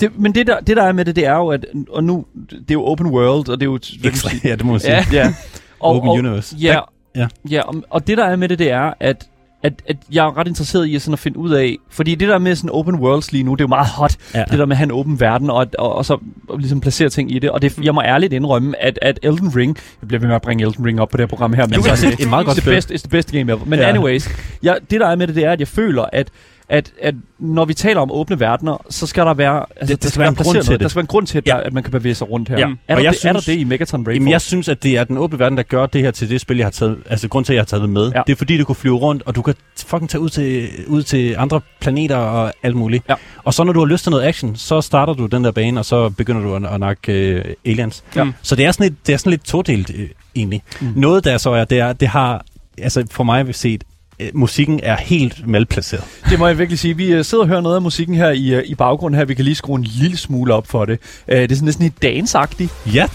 [0.00, 2.24] det, men det der, det der er med det, det er jo, at og nu,
[2.50, 3.78] det er jo open world, og det er jo...
[4.04, 4.92] Ekstra, ja, det må man sige.
[4.94, 5.04] Ja.
[5.12, 5.34] Ja.
[5.80, 6.56] Open universe.
[6.60, 6.72] Ja,
[7.16, 7.20] Ja.
[7.20, 7.26] ja.
[7.50, 9.26] ja og, og det der er med det, det er, at
[9.62, 12.28] at, at jeg er ret interesseret i at, sådan at finde ud af, fordi det
[12.28, 14.44] der med sådan open worlds lige nu, det er jo meget hot, Ja.
[14.50, 17.08] det der med at have en åben verden, og, og, og så og ligesom placere
[17.08, 20.20] ting i det, og det, jeg må ærligt indrømme, at, at Elden Ring, jeg bliver
[20.20, 22.06] ved med at bringe Elden Ring op på det her program her, men Jamen, altså,
[22.06, 22.70] det er et meget godt spil.
[22.70, 23.64] best, it's the best game ever.
[23.66, 23.84] Men Ja.
[23.84, 23.90] ja.
[23.90, 24.28] anyways,
[24.62, 26.28] jeg, det der er med det, det er, at jeg føler, at
[26.68, 30.08] at, at når vi taler om åbne verdener, så skal der være, altså, Det- der
[30.08, 30.68] skal være en grund til noget.
[30.68, 30.80] det.
[30.80, 31.52] Der skal være en grund til, at, Ja.
[31.52, 32.58] der, at man kan bevæge sig rundt her.
[32.58, 32.64] Ja.
[32.64, 34.14] Er, Og der, jeg det, er der synes- det i Megaton Rainforest?
[34.16, 36.40] Jamen, jeg synes, at det er den åbne verden, der gør det her til det
[36.40, 38.12] spil, jeg har taget, altså grund til, at jeg har taget det med.
[38.14, 38.22] Ja.
[38.26, 39.54] Det er fordi, du kan flyve rundt, og du kan
[39.86, 43.04] fucking tage ud til, ud til andre planeter og alt muligt.
[43.08, 43.14] Ja.
[43.44, 45.80] Og så når du har lyst til noget action, så starter du den der bane,
[45.80, 48.04] og så begynder du at, at nakke uh, aliens.
[48.16, 48.26] Ja.
[48.42, 50.62] Så det er sådan lidt, det er sådan lidt todelt øh, egentlig.
[50.80, 50.92] Mm.
[50.96, 52.44] Noget der så er, det er, det har,
[52.78, 53.93] altså for mig set, øh,
[54.34, 56.04] musikken er helt malplaceret.
[56.30, 56.96] Det må jeg virkelig sige.
[56.96, 59.24] Vi uh, sidder og hører noget af musikken her i, uh, i baggrunden her.
[59.24, 60.98] Vi kan lige skrue en lille smule op for det.
[61.26, 62.94] Det er sådan næsten lidt dance-agtigt.
[62.94, 63.06] Ja,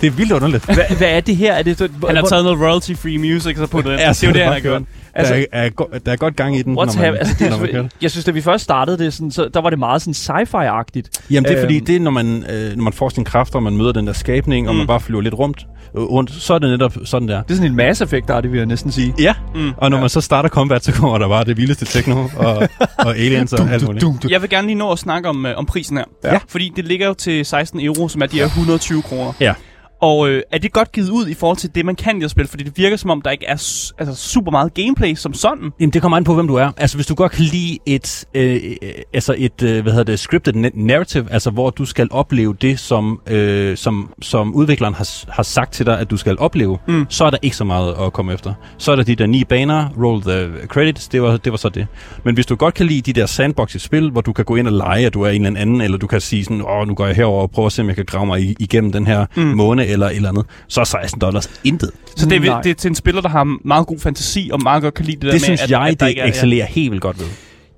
[0.00, 0.64] det er vildt underligt.
[0.64, 1.52] Hvad, hvad er det her?
[1.54, 4.00] Er det, Han har taget noget royalty-free music så puttet ind.
[4.00, 4.82] Ja, det er jo det, han har så- gjort.
[5.14, 7.34] Altså, der, er, er, der er godt gang i den, What's når man, have, altså,
[7.38, 9.60] det når man kører er, jeg synes, da vi først startede det, sådan, så, der
[9.60, 11.10] var det meget sådan sci-fi-agtigt.
[11.30, 11.84] Jamen det er fordi, Øhm.
[11.84, 14.12] det er, når man, øh, når man får sine kræfter, og man møder den der
[14.12, 14.78] skabning, og Mm.
[14.78, 17.42] man bare flyver lidt rundt, øh, rundt, så er det netop sådan der.
[17.42, 19.14] Det er sådan en masse effekt, der er det, vil jeg næsten sige.
[19.18, 19.72] Ja, Mm.
[19.76, 23.16] og når man så starter combat, så kommer der bare det vildeste techno, og, og
[23.16, 24.30] aliens og alt muligt.
[24.30, 26.04] Jeg vil gerne lige nå at snakke om, øh, om prisen her.
[26.24, 26.38] Ja.
[26.48, 29.32] Fordi det ligger jo til 16 euro, som er de her 120 kroner.
[29.40, 29.54] Ja.
[30.00, 32.30] Og øh, er det godt givet ud i forhold til det, man kan i at
[32.30, 32.48] spille?
[32.48, 33.50] Fordi det virker som om, der ikke er
[33.98, 35.72] altså, super meget gameplay som sådan.
[35.80, 36.70] Jamen, det kommer an på, hvem du er.
[36.76, 40.18] Altså, hvis du godt kan lide et, øh, øh, altså et øh, hvad hedder det,
[40.18, 45.08] scripted na- narrative, altså hvor du skal opleve det, som, øh, som, som udvikleren har,
[45.32, 47.06] har sagt til dig, at du skal opleve, Mm.
[47.08, 48.54] så er der ikke så meget at komme efter.
[48.78, 51.68] Så er der de der ni baner, roll the credits, det var, det var så
[51.68, 51.86] det.
[52.24, 54.56] Men hvis du godt kan lide de der sandbox i spil, hvor du kan gå
[54.56, 56.88] ind og lege, at du er en eller anden, eller du kan sige sådan, åh,
[56.88, 59.06] nu går jeg herover og prøver at se, om jeg kan grave mig igennem den
[59.06, 59.42] her mm.
[59.42, 61.90] måne, eller et eller andet, så er 16 dollars intet.
[62.16, 64.82] Så det er, det er til en spiller, der har meget god fantasi, og meget
[64.82, 66.24] godt kan lide det der Det med, synes at, jeg, at der det ikke er,
[66.24, 66.30] ja.
[66.30, 67.26] excellerer helt vildt godt ved.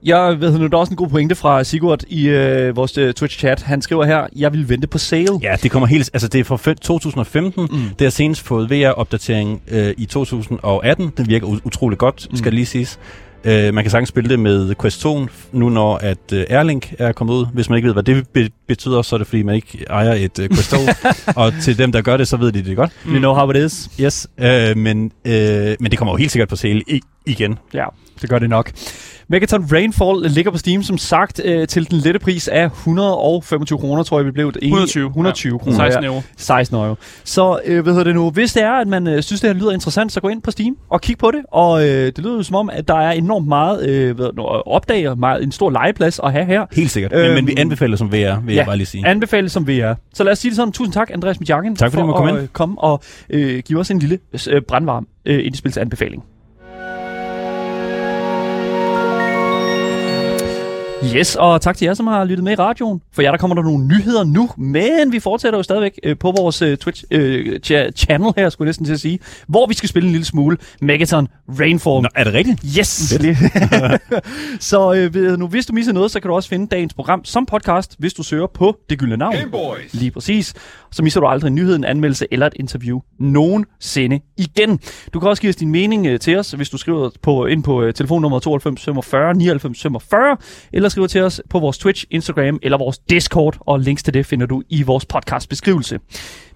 [0.04, 3.14] Jeg ved nu, der er også en god pointe fra Sigurd i øh, vores øh,
[3.20, 3.62] Twitch-chat.
[3.62, 5.38] Han skriver her, jeg vil vente på sale.
[5.42, 6.10] Ja, det kommer helt...
[6.12, 7.62] Altså, det er fra fe- 2015.
[7.62, 7.78] Mm.
[7.98, 11.12] Det har senest fået VR-opdatering øh, i 2018.
[11.16, 12.36] Den virker utrolig godt, Mm.
[12.36, 12.98] skal lige siges.
[13.44, 17.12] Øh, man kan sagtens spille det med Quest 2, nu når at øh, Airlink er
[17.12, 17.46] kommet ud.
[17.52, 20.12] Hvis man ikke ved, hvad det be- betyder, så er det fordi, man ikke ejer
[20.12, 20.76] et øh, Quest 2.
[21.42, 22.90] og til dem, der gør det, så ved de det godt.
[23.06, 23.90] You know how it is.
[24.00, 27.58] Yes, øh, men, øh, men det kommer jo helt sikkert på sale i- igen.
[27.74, 27.84] Ja,
[28.22, 28.70] det gør det nok.
[29.28, 34.02] Megaton Rainfall ligger på Steam, som sagt, øh, til den lette pris af 125 kroner,
[34.02, 34.64] tror jeg, vi blev enige.
[34.64, 35.06] 120.
[35.06, 35.58] 120 Ja.
[35.58, 35.76] kroner.
[35.76, 36.08] 16 ja.
[36.08, 36.22] euro.
[36.36, 36.94] 16 euro.
[37.24, 38.30] Så øh, hvad hedder det nu?
[38.30, 40.50] Hvis det er, at man øh, synes, det her lyder interessant, så gå ind på
[40.50, 41.40] Steam og kig på det.
[41.52, 44.62] Og øh, det lyder jo som om, at der er enormt meget øh, nu, at
[44.66, 46.66] opdage meget, en stor legeplads at have her.
[46.72, 47.12] Helt sikkert.
[47.12, 49.06] Øhm, men, men vi anbefaler som VR, vil ja, jeg bare lige sige.
[49.06, 49.94] Anbefales som VR.
[50.14, 50.72] Så lad os sige det sådan.
[50.72, 52.42] Tusind tak, Andreas Midjakken, Tak, fordi måtte komme at ind.
[52.42, 54.18] øh, komme og øh, give os en lille
[54.50, 56.22] øh, brandvarm øh, indspilsanbefaling.
[61.04, 63.00] Yes, og tak til jer, som har lyttet med i radioen.
[63.12, 66.34] For jer, der kommer der nogle nyheder nu, men vi fortsætter jo stadigvæk øh, på
[66.36, 70.12] vores øh, Twitch-channel her, skulle jeg næsten til at sige, hvor vi skal spille en
[70.12, 71.28] lille smule Megaton
[71.60, 72.02] Rainfall.
[72.02, 72.60] Nå, er det rigtigt?
[72.78, 72.88] Yes!
[74.70, 77.46] så øh, nu, hvis du misser noget, så kan du også finde dagens program som
[77.46, 79.36] podcast, hvis du søger på Det Gyldne Navn.
[79.36, 79.94] Gameboys.
[79.94, 80.54] Lige præcis.
[80.92, 84.80] Så misser du aldrig en nyhed, en anmeldelse eller et interview nogensinde igen.
[85.14, 87.62] Du kan også give os din mening øh, til os, hvis du skriver på, ind
[87.62, 90.36] på øh, telefonnummer 92 45 99 45,
[90.72, 94.26] eller skriver til os på vores Twitch, Instagram eller vores Discord, og links til det
[94.26, 95.98] finder du i vores podcast beskrivelse.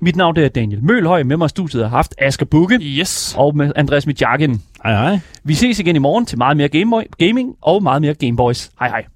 [0.01, 3.35] Mit navn er Daniel Mølhøj, med mig i studiet har haft Asger Bukke Yes.
[3.39, 4.63] og med Andreas Midjakken.
[4.83, 5.19] Hej hej.
[5.45, 8.71] Vi ses igen i morgen til meget mere Game Boy, gaming og meget mere Gameboys.
[8.79, 9.16] Hej hej.